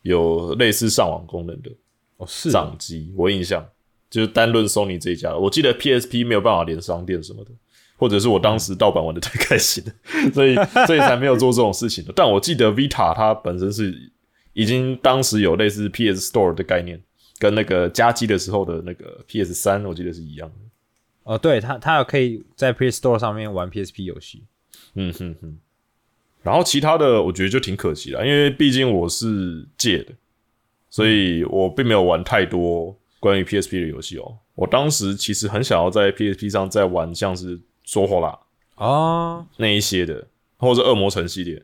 [0.00, 1.70] 有类似上网功能的
[2.16, 2.50] 哦，是。
[2.50, 3.66] 掌机，我印象。
[4.08, 7.50] 就是单论 Sony 这一家，我记得 PSP 没有办法连商店什么的，
[7.96, 9.92] 或者是我当时盗版玩的太开心了，
[10.34, 12.12] 所以所以才没有做这种事情的。
[12.16, 14.10] 但我记得 Vita 它本身是
[14.52, 17.00] 已经当时有类似 PS Store 的概念，
[17.40, 20.54] 跟那个加机的时候的那个 PS 三，我记得是一样的。
[21.24, 24.44] 哦，对，它它有可以在 Play Store 上面玩 PSP 游戏。
[24.94, 25.58] 嗯哼哼。
[26.42, 30.12] 然后其他的我觉得就挺可惜了，因为毕竟我是借的，
[30.88, 34.38] 所以我并没有玩太多关于 PSP 的游戏哦。
[34.54, 38.38] 我当时其实很想要在 PSP 上再玩像是《说话啦》
[38.84, 40.26] 啊，那一些的，
[40.58, 41.62] 或者《恶魔城》系列，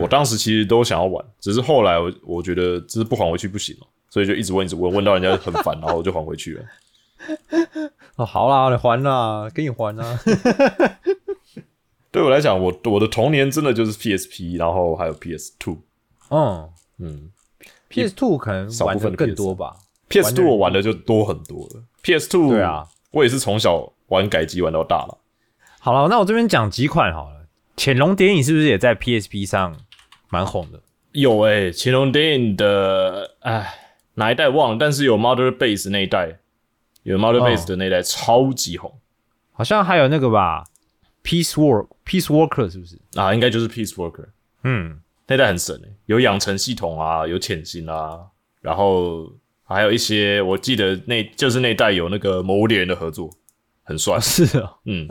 [0.00, 6.64] 我当时其实都想要玩，只是后来我我觉得这是不还回去不行了，所以就一直问一直问，问到人家很烦，然后我就还回去了。
[8.16, 10.20] 哦，好啦，你还啦，给你还啦。
[12.12, 15.78] 对我来讲，我我的童年真的就是 PSP，然后还有 PS Two，
[16.28, 17.30] 嗯嗯。
[17.88, 19.74] ，PS Two 可能少部分的玩的更多吧。
[20.08, 21.82] PS Two 我玩的就多很多了。
[22.02, 25.18] PS Two 对啊，我也是从小玩改机玩到大了。
[25.80, 27.46] 好了，那我这边讲几款好了。
[27.78, 29.74] 潜龙谍影是不是也在 PSP 上
[30.28, 30.82] 蛮红的？
[31.12, 33.74] 有诶、乾隆电影的，哎，
[34.14, 36.38] 哪一代忘了，但是有 Mother Base 那一代，
[37.02, 37.48] 有 Mother 哦。
[37.48, 38.92] Base 的那一代、超级红。
[39.52, 40.64] 好像还有那个吧
[41.22, 42.98] ，Peace Work Peace Worker 是不是？
[43.14, 44.26] 啊，应该就是 Peace Worker
[44.64, 48.20] 嗯，那代很神诶、有养成系统啊，有潜行啊，
[48.60, 49.32] 然后
[49.64, 53.30] 还有一些我记得那就是那代有那个魔物猎人的合作，
[53.82, 54.18] 很帅。
[54.20, 54.78] 是哦。
[54.84, 55.08] 嗯，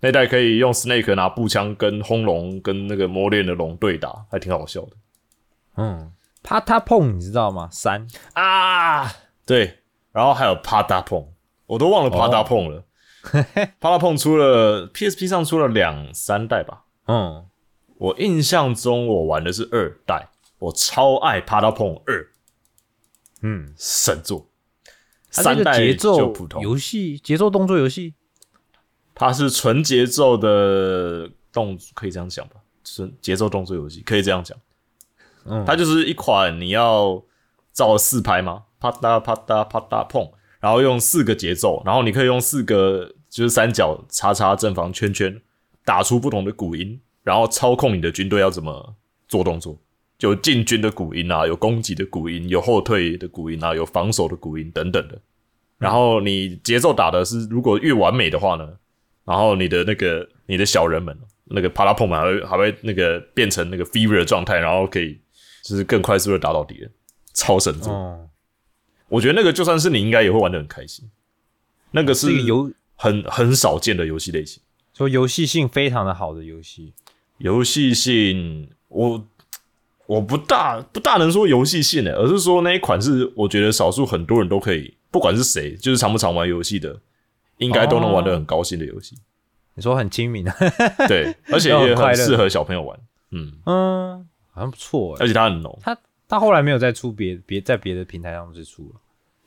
[0.00, 4.90] 那代可以用 Snake 拿步枪跟轰龙跟那个魔猎人的龙对打，还挺好笑的。
[5.76, 6.12] 嗯，
[6.42, 7.68] 啪嗒碰，你知道吗？
[7.70, 9.12] 三啊。
[9.44, 9.80] 对，
[10.12, 11.32] 然后还有啪嗒碰，
[11.66, 12.84] 我都忘了啪嗒碰了。
[13.78, 17.46] 啪嗒碰出了 PSP 上出了两三代吧，嗯，
[17.98, 20.28] 我印象中我玩的是二代，
[20.58, 22.28] 我超爱啪嗒碰二，
[23.42, 24.48] 嗯，神作。
[25.30, 28.14] 三代节奏就普通，游戏，节奏动作游戏。
[29.14, 32.56] 它是纯节奏的动，可以这样讲吧？
[32.82, 34.58] 纯节奏动作游戏可以这样讲。
[35.66, 37.22] 它就是一款你要
[37.72, 38.64] 照四拍吗？
[38.80, 45.40] 啪嗒啪嗒啪嗒碰，然后用四个节奏，然后你可以用四个就是三角叉叉正方圈圈
[45.84, 48.94] 打出不同的鼓音，然后操控你的军队要怎么
[49.28, 49.78] 做动作。
[50.18, 55.18] 有进军的鼓音啊，有攻击的鼓音，有后退的鼓音啊，有防守的鼓音等等的。
[55.78, 58.68] 然后你节奏打的是如果越完美的话呢，
[59.24, 65.18] 然后你的那个你的小人们那个啪啦碰嘛，还会还会那个变成那个 fever 的状态，然后可以
[65.62, 66.90] 就是更快速的打倒敌人，
[67.32, 67.92] 超神作。
[67.92, 68.28] 哦，
[69.08, 71.08] 我觉得那个就算是你应该也会玩的很开心，
[71.92, 74.62] 那个是这个游很很少见的游戏类型。
[74.94, 76.92] 说游戏性非常的好的游戏。
[77.38, 79.26] 游戏性，我
[80.06, 87.00] 我不大不大能说游戏性的，而是说那一款是我觉得少数很多人都可以，不管是谁，就是常不常玩游戏的，
[87.58, 89.16] 应该都能玩的很高兴的游戏。
[89.74, 90.54] 你说很亲民啊？
[91.08, 93.00] 对， 而且也很适合小朋友玩。
[93.30, 95.18] 嗯，嗯，好像不错哎。
[95.20, 95.76] 而且它很浓。
[95.82, 95.98] 他
[96.28, 99.00] 他后来没有再出别别在别的平台上再出了。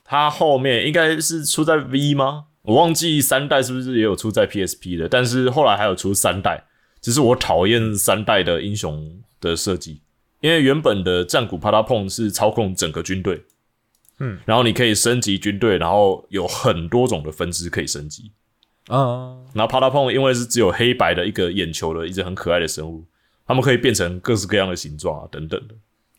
[0.03, 2.45] 它后面应该是出在 V 吗？
[2.61, 6.63] 我忘记三代是不是也有出在 PSP 的，但是后来还有出三代。
[7.01, 10.01] 只是我讨厌三代的英雄的设计，
[10.41, 13.43] 因为原本的战鼓啪嗒碰是操控整个军队，
[14.19, 18.31] 嗯，然后你可以升级军队，然后有很多种的分支可以升级。
[18.89, 23.05] 嗯，然后啪嗒碰因为是只有黑白的一个眼球的一只很可爱的生物，
[23.45, 25.75] 它们可以变成各式各样的形状啊，等等的。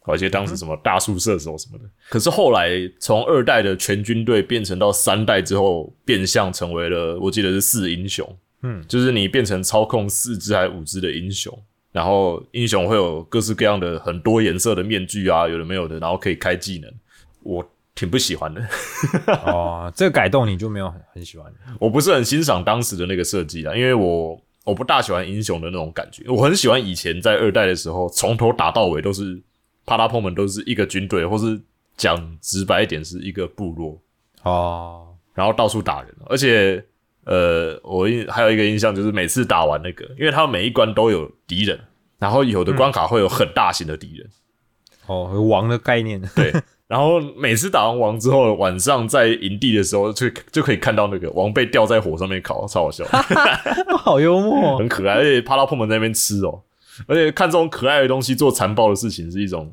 [0.09, 2.71] 而且当时什么大树射手什么的，可是后来
[3.01, 11.53] 从二代的全军队变成到三代之后，变相成为了我记得是四英雄，嗯，就是你变成操控四只还是五只的英雄，
[11.91, 16.89] 然后英雄会有各式各样的很多颜色的面具啊，有的没有的，然后可以开技能，
[17.43, 18.65] 我挺不喜欢的。
[19.45, 21.53] 哦，这个改动你就没有很很喜欢。
[21.81, 26.25] 我不是很欣赏当时的那个设计啊，因为我我不大喜欢英雄的那种感觉。
[26.29, 29.41] 我很喜欢以前在二代的时候，从头打到尾都是
[29.87, 31.59] 啪啦碰们都是一个军队，或是
[31.97, 34.03] 讲直白一点是一个部落，
[34.43, 36.13] 哦，然后到处打人。
[36.27, 36.85] 而且
[37.25, 41.79] 呃，我印还有一个印象就是每次打完那个，因为他每一关都有敌人，
[42.19, 44.29] 然后有的关卡会有很大型的敌人，
[45.07, 46.21] 哦，王的概念。
[46.35, 46.53] 对。
[46.89, 53.05] 然后每次打完王之后，晚上在营地的时候，就就可以看到那个王被吊在火上面烤，超好笑。
[53.99, 54.79] 好幽默。
[54.79, 56.63] 很可爱，而且趴到碰门在那边吃哦，
[57.09, 59.69] 而且看这种可爱的东西做残暴的事情，是一种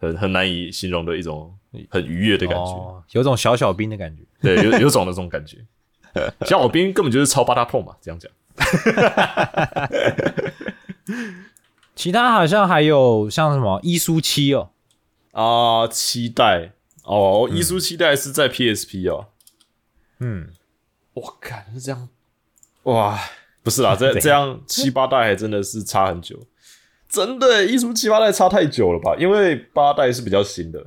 [0.00, 1.54] 很很难以形容的一种
[1.88, 4.24] 很愉悦的感觉，哦，有种小小兵的感觉。
[4.42, 5.58] 对，有有种那种感觉。
[6.40, 8.28] 小小兵根本就是超八大碰嘛，这样讲。
[11.98, 14.70] 其他好像还有像什么一书七哦，
[15.32, 16.70] 啊，期待
[17.02, 19.26] 哦，一书期待是在 PSP 哦。
[20.20, 20.48] 嗯，
[21.14, 22.08] 我靠，是这样，
[22.84, 23.18] 哇，
[23.64, 26.38] 不是啦， 这这样七八代还真的是差很久，
[27.08, 29.16] 真的，艺术七八代差太久了吧？
[29.18, 30.86] 因为八代是比较新的，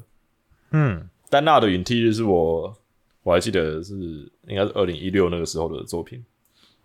[0.72, 2.74] 嗯，丹娜的云梯日是我
[3.24, 3.94] 我还记得是
[4.48, 6.24] 应该是二零一六那个时候的作品。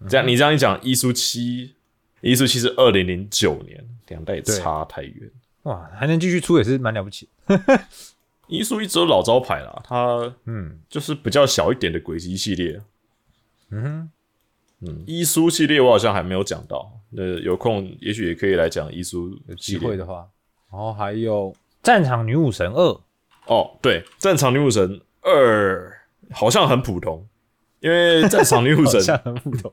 [0.08, 1.75] 这样你这样一讲，艺术七，
[2.26, 5.30] 艺术七是二零零九年，两代也差太远。
[5.62, 7.28] 哇，还能继续出也是蛮了不起。
[8.48, 12.80] 艺术一直有老招牌啦，它嗯就是比较小一点的轨迹系列。
[13.70, 14.10] 嗯哼，
[14.86, 20.28] 嗯，伊苏系列我好像还没有讲到，呃，有空也许也可以来讲伊苏有系列机会的话，
[20.70, 23.00] 然后还有战场女武神二，
[23.46, 26.00] 哦，对，战场女武神二
[26.30, 27.26] 好像很普通，
[27.80, 29.72] 因为战场女武神 好像很普通。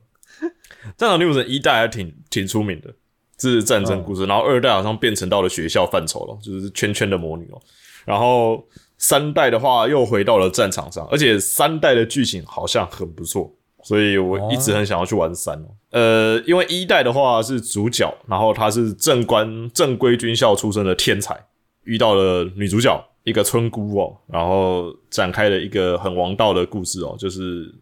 [0.98, 2.94] 战场女武神一代还挺挺出名的，
[3.38, 7.62] 这是战争故事，然后二代好像变成到了学校范畴了，就是圈圈的魔女哦，
[8.06, 8.64] 然后
[8.98, 13.54] 三代的话又回到了战场上，而且三代的剧情好像很不错，
[13.84, 15.68] 所以我一直很想要去玩三哦。
[15.92, 21.38] 呃，因为一代的话是主角，然后他是正官正规军校出身的天才，
[21.84, 27.74] 遇到了女主角一个村姑哦，然后展开了一个很王道的故事哦，就是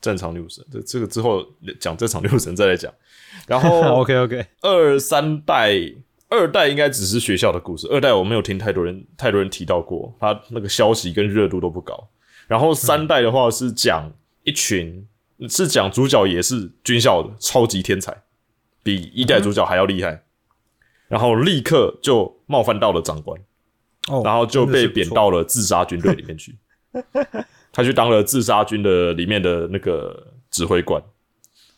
[0.00, 0.64] 战场六神。
[0.70, 1.44] 这这个之后
[1.78, 2.92] 讲战场六神再来讲。
[3.46, 5.78] 然后 OK OK，二三代，
[6.28, 12.08] 二代应该只是学校的故事，二代我没有听太多人太多人提到过，他那个消息跟热度都不高。
[12.48, 15.06] 然后三代的话是讲一群，
[15.48, 18.12] 是讲主角也是军校的超级天才，
[18.82, 20.22] 比一代主角还要厉害，
[21.06, 23.40] 然后立刻就冒犯到了长官，
[24.08, 26.56] 哦然后就被贬到了自杀军队里面去。
[27.72, 31.02] 他去当了自杀军的里面的那个指挥官。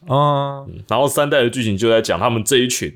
[0.09, 2.93] 嗯，然后三代的剧情就在讲他们这一群，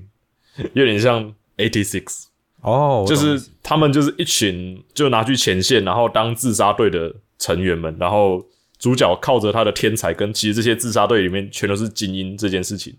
[0.73, 2.25] 有点像 Eighty Six，
[2.63, 8.45] 哦，就是他们就是一群就拿去前线，然后当自杀队的成员们，然后
[8.79, 12.93] 主角靠着他的天才跟其实这些自杀队里面全都是精英这件事情，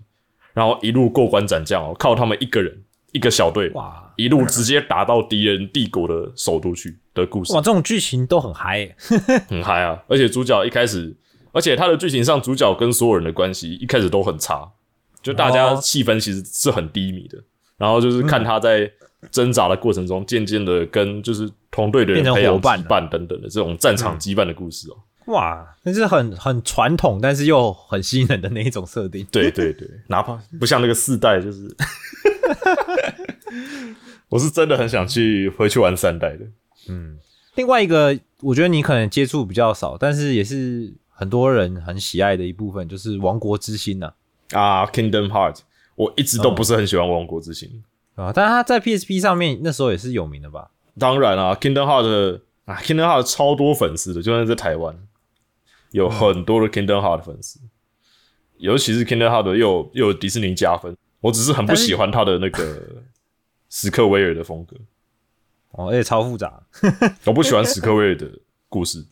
[0.54, 8.95] 然后一路过关斩将哦，靠他们一个人一个小队，哇一路直接打到敌人帝国的首都去的故事哇，，这种剧情都很嗨耶。
[9.47, 10.03] 很嗨啊！
[10.08, 11.16] 而且主角一开始，
[11.51, 14.68] 而且他的剧情上，主角跟所有人的关系一开始都很差，
[15.22, 17.38] 就大家哦气氛其实是很低迷的。
[17.78, 18.91] 然后就是看他在
[19.30, 24.97] 挣扎的过程中，渐渐的跟就是同队的人变成培养伙伴了羁绊等等的这种战场羁绊的故事哦。
[25.28, 29.25] 哇，那是很很传统，但是又很吸引人的那一种设定。
[29.32, 31.73] 对对对， 哪怕不像那个四代，就是
[34.30, 36.45] 我是真的很想去回去玩三代的。
[36.89, 37.17] 嗯
[37.55, 44.13] 另外一个，我觉得你可能接触比较少，但是也是很多人很喜爱的一部分，就是《王国之心》呐。
[44.51, 45.57] 啊，Kingdom Heart，
[45.95, 47.84] 我一直都不是很喜欢《王国之心》
[48.21, 50.69] 啊，但是它在 PSP 上面那时候也是有名的吧？
[50.99, 54.95] 当然啊，Kingdom Heart 啊，Kingdom Heart 超多粉丝的，就算在台湾，
[55.91, 57.59] 有很多的 Kingdom Heart 粉丝，
[58.57, 60.95] 尤其是 Kingdom Heart 又有又有迪士尼加分。
[61.19, 63.03] 我只是很不喜欢他的那个
[63.69, 64.75] 史克威尔的风格，
[65.71, 66.61] 哦，而且超复杂。
[67.25, 68.29] 我不喜欢史克威尔的
[68.69, 69.03] 故事，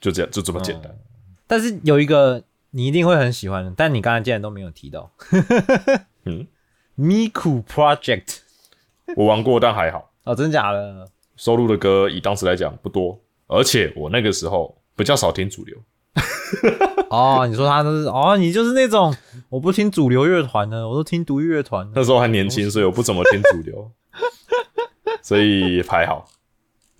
[0.00, 0.92] 就这样，就这么简单。
[1.46, 5.10] 但是有一个你一定会很喜欢的，但你刚才竟然都没有提到
[6.26, 6.46] 嗯
[6.98, 8.38] ，Miku Project
[9.14, 11.08] 我玩过，但还好，哦，真假的？
[11.36, 15.76] 收录的歌以当时来讲不多，而且我那个时候比较少听主流。
[17.10, 19.14] 哦，你说他都是哦，你就是那种
[19.48, 21.92] 我不听主流乐团的，我都听独立乐团的。
[21.94, 23.90] 那时候还年轻，所以我不怎么听主流，
[25.22, 26.28] 所以还好。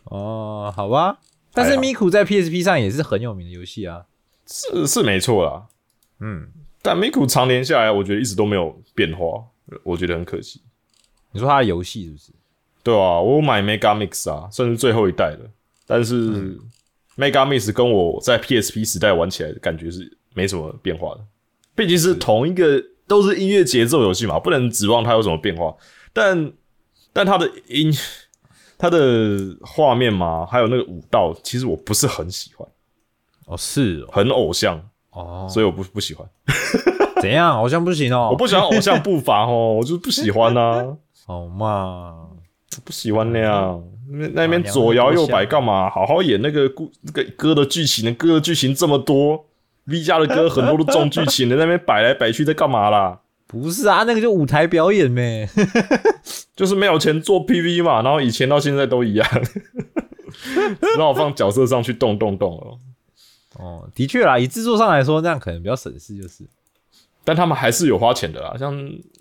[0.05, 1.18] 哦，好吧。
[1.55, 4.05] 但是 Miku 在 PSP 上也是很有名的游戏啊。
[4.46, 5.66] 是是没错啦，
[6.20, 6.48] 嗯，
[6.82, 9.44] 但 Miku 常年下来，我觉得一直都没有变化，
[9.84, 10.61] 我觉得很可惜。
[11.30, 12.32] 你说他的游戏是不是？
[12.82, 15.50] 对啊，我有买 Mega Mix 啊，算是最后一代了，
[15.86, 16.59] 但是、
[17.16, 21.20] Mega Mix 跟我在 PSP 时代玩起来的感觉是没什么变化的，
[21.74, 25.74] 毕竟是同一个都是音乐节奏游戏嘛，不能指望它有什么变化。
[26.12, 26.52] 但
[27.12, 27.92] 但它的音、
[28.78, 32.66] 它的画面嘛，还有那个舞蹈，其实我不是很喜欢，
[33.46, 36.26] 哦，是哦，很偶像，哦，所以我不不喜欢。
[37.20, 37.56] 怎样？
[37.58, 40.96] 偶像不行哦， 我不喜欢偶像步伐哦，我就是不喜欢呐、
[41.26, 42.28] 好嘛，
[42.84, 43.82] 不喜欢那样。
[44.10, 45.88] 那那边啊左摇右摆干嘛？
[45.88, 49.46] 好好演那个故那个歌的剧情，歌的剧情这么多
[49.86, 53.20] ，V 家的歌很多都重剧情的，那边摆来摆去在干嘛啦？
[53.46, 55.48] 不是啊，那个就舞台表演呗。
[56.56, 59.28] 就是没有钱做 PV 嘛，然后以前到现在都一样，
[60.80, 62.78] 只好放角色上去动动动哦。
[63.58, 66.44] 哦，的确啦，以制作上来说，那样可能比较省事，就是。
[67.24, 68.74] 但他们还是有花钱的啦，像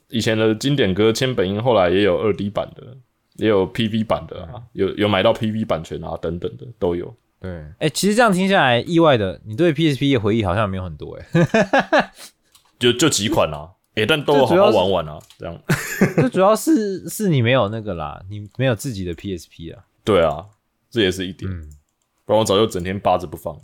[0.09, 2.97] 以前的经典歌千本樱，后来也有二 D 版的，
[3.41, 7.11] 也有 PV 版的啊，有有买到 PV 版权啊，等等的都有。
[7.39, 12.11] 对，哎、其实这样听下来，意外的，你对 PSP 的回忆好像没有很多哎、
[12.77, 15.59] 就就几款啊，哎、但都好好玩玩啊，这样。
[16.17, 19.85] 这主要是是你没有那个啦，你没有自己的 PSP 啊。
[20.03, 20.45] 对啊，
[20.91, 21.67] 这也是一点，嗯，
[22.25, 23.59] 不然我早就整天扒着不放。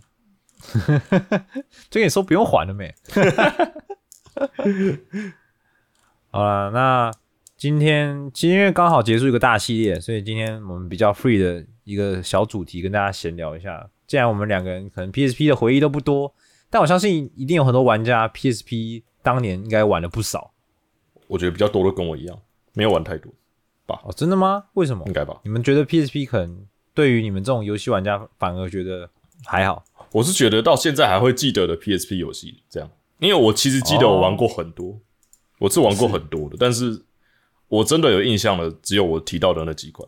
[1.92, 2.96] 就跟你说不用还了没？
[6.32, 7.12] 好了，那
[7.58, 13.90] 今天其实因为刚好结束一个大系列，所以今天我们比较 free 的一个小主题跟大家闲聊一下。
[14.06, 16.32] 既然我们两个人可能 PSP 的回忆都不多，
[16.70, 20.52] 但我相信一定有很多玩家 PSP 当年应该玩了不少
[21.26, 22.40] 我觉得比较多的跟我一样，
[22.74, 23.34] 没有玩太多
[23.88, 24.14] 吧，哦。
[24.16, 24.66] 真的吗？
[24.74, 25.12] 为什么应？
[25.14, 25.40] 该吧？
[25.44, 29.10] 你们觉得 PSP 可能对于你们这种游戏玩家反而觉得
[29.46, 29.84] 还好？
[30.12, 32.88] 我是觉得到现在还会记得的 PSP 游戏这样，
[33.18, 35.00] 因为我其实记得我玩过很多，
[35.58, 37.04] 我是玩过很多的，但是
[37.70, 40.08] 我真的有印象的只有我提到的那几款，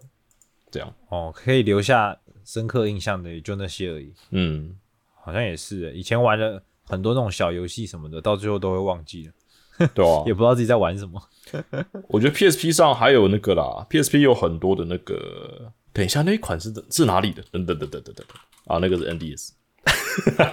[0.71, 4.13] 这样，哦，可以留下深刻印象的也就那些而已。
[4.31, 4.75] 嗯，
[5.21, 11.21] 好像也是欸，以前玩了很多那种小游戏什么的，到最后都会忘记了，对啊 也，不知道自己在玩什么。
[12.09, 17.43] 我觉得 PSP 上还有那个啦，PSP 有很多的那个，等一下那一款是是哪里的？
[17.51, 18.25] 等等等等等等
[18.65, 19.51] 啊，那个是 NDS。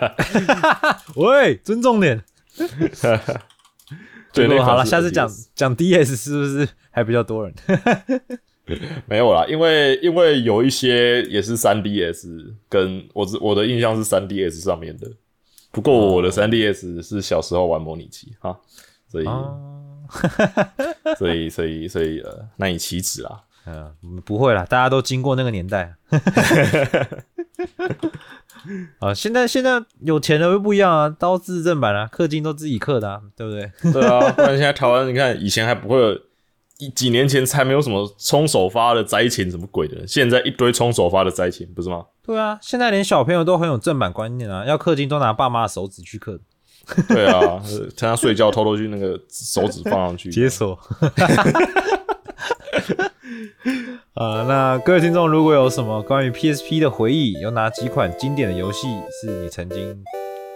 [1.16, 2.24] 喂，尊重点。
[4.36, 7.54] 对，好了，下次讲讲 DS 是不是还比较多人？
[9.06, 15.08] 没有啦，因为因为有一些也是三 DS，跟我只我的印象是三 DS 上面的，
[15.70, 18.58] 不过我的三 DS 是小时候玩模拟器哈，
[19.08, 19.56] 所以、哦，
[21.16, 23.42] 所以所以所以呃难以启齿啦。
[23.68, 23.92] 嗯，
[24.24, 25.94] 不会啦，大家都经过那个年代。
[29.00, 33.70] 啊，现在现在有钱的又不一样啊，刀字正版啊，氪金都自己氪的、啊，对不对？
[33.92, 36.12] 对啊，不然现在台湾你看以前还不会有，
[36.78, 42.04] 一几年前才没有什么冲首发的灾情什么鬼的，现在一堆冲首发的灾情，不是吗？
[42.24, 46.38] 对啊，现在连小朋友都很有正版观念啊，要氪金都拿爸妈的手指去氪，
[47.08, 47.62] 对啊，
[47.96, 50.78] 趁他睡觉偷偷去那个手指放上去解锁。
[54.14, 58.88] 啊， 那各位听众，如果有什么关于 PSP 的回忆，有哪几款经典的游戏
[59.20, 59.96] 是你曾经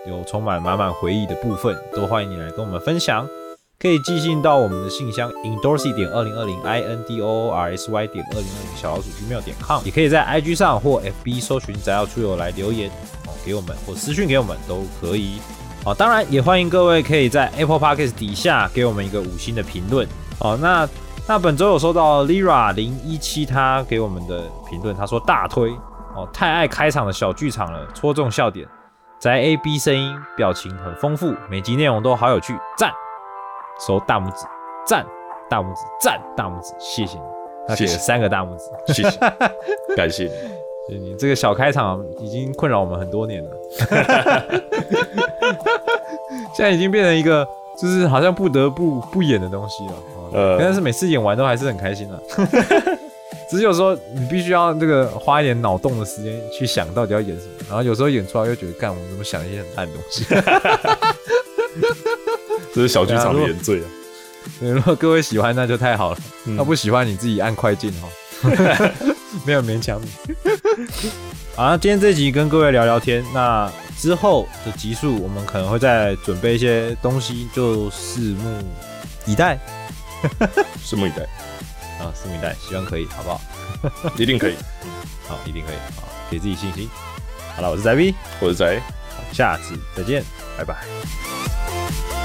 [0.06, 3.26] 有充满满满回忆的部分，都欢迎你来跟我们分享。
[3.78, 11.00] 可以寄信到我们的信箱 indorsy 点二零二零 i n d o r s y 点二零二零小老鼠 gmail 点 com，也可以在 IG 上或
[11.00, 12.90] FB 搜寻“宅要出游”来留言
[13.26, 15.38] 哦，给我们或私讯给我们都可以。
[15.82, 20.06] 好，当然也欢迎各位可以在 Apple Podcast 底下给我们一个五星的评论。
[20.40, 20.86] 哦，那
[21.30, 25.70] 那本周有收到 Lira 零一七他给我们的评论，他说大推
[26.16, 28.66] 哦，太爱开场的小剧场了，戳中笑点，
[29.20, 32.90] 宅 A B 声音表情很丰富，每集内容都好有趣，赞，
[33.86, 34.44] 收大拇指，
[34.84, 35.06] 赞，
[35.48, 37.22] 大拇指，赞，大拇指，谢谢你。
[37.68, 38.48] 他给了谢谢三个大拇
[38.88, 39.16] 指，谢谢，
[39.94, 40.28] 感谢
[40.88, 40.98] 你。
[40.98, 43.50] 你这个小开场已经困扰我们很多年了，
[46.56, 47.46] 现在已经变成一个
[47.80, 49.92] 就是好像不得不不演的东西了。
[50.32, 52.22] 哦呃但是每次演完都还是很开心的、
[53.50, 60.24] 只是有时候你必须要这个花一点脑洞的时间去想到底要演什么，然后有时候演出来又觉得干，我们怎么想一些很烂的东西。
[62.72, 63.86] 这是小剧场的原罪啊！
[64.60, 68.08] 对，如果各位喜欢那就太好了，嗯那不喜欢你自己按快进哈，
[69.44, 70.08] 没有勉强你。
[71.56, 78.62] 好，那今天这集跟各位聊聊天，那之后的集数我们可能会再准备一些东西，就拭目
[79.26, 79.58] 以待
[80.84, 81.22] 拭目以待，
[81.98, 83.40] 啊，拭目以待，希望可以，好不好？
[84.16, 84.56] 一定可以。
[85.28, 86.88] 好，一定可以，好，给自己信心。
[87.56, 88.80] 好了，我是仔 B，我是宅。
[89.32, 90.24] 下次再见，
[90.58, 92.19] 拜拜。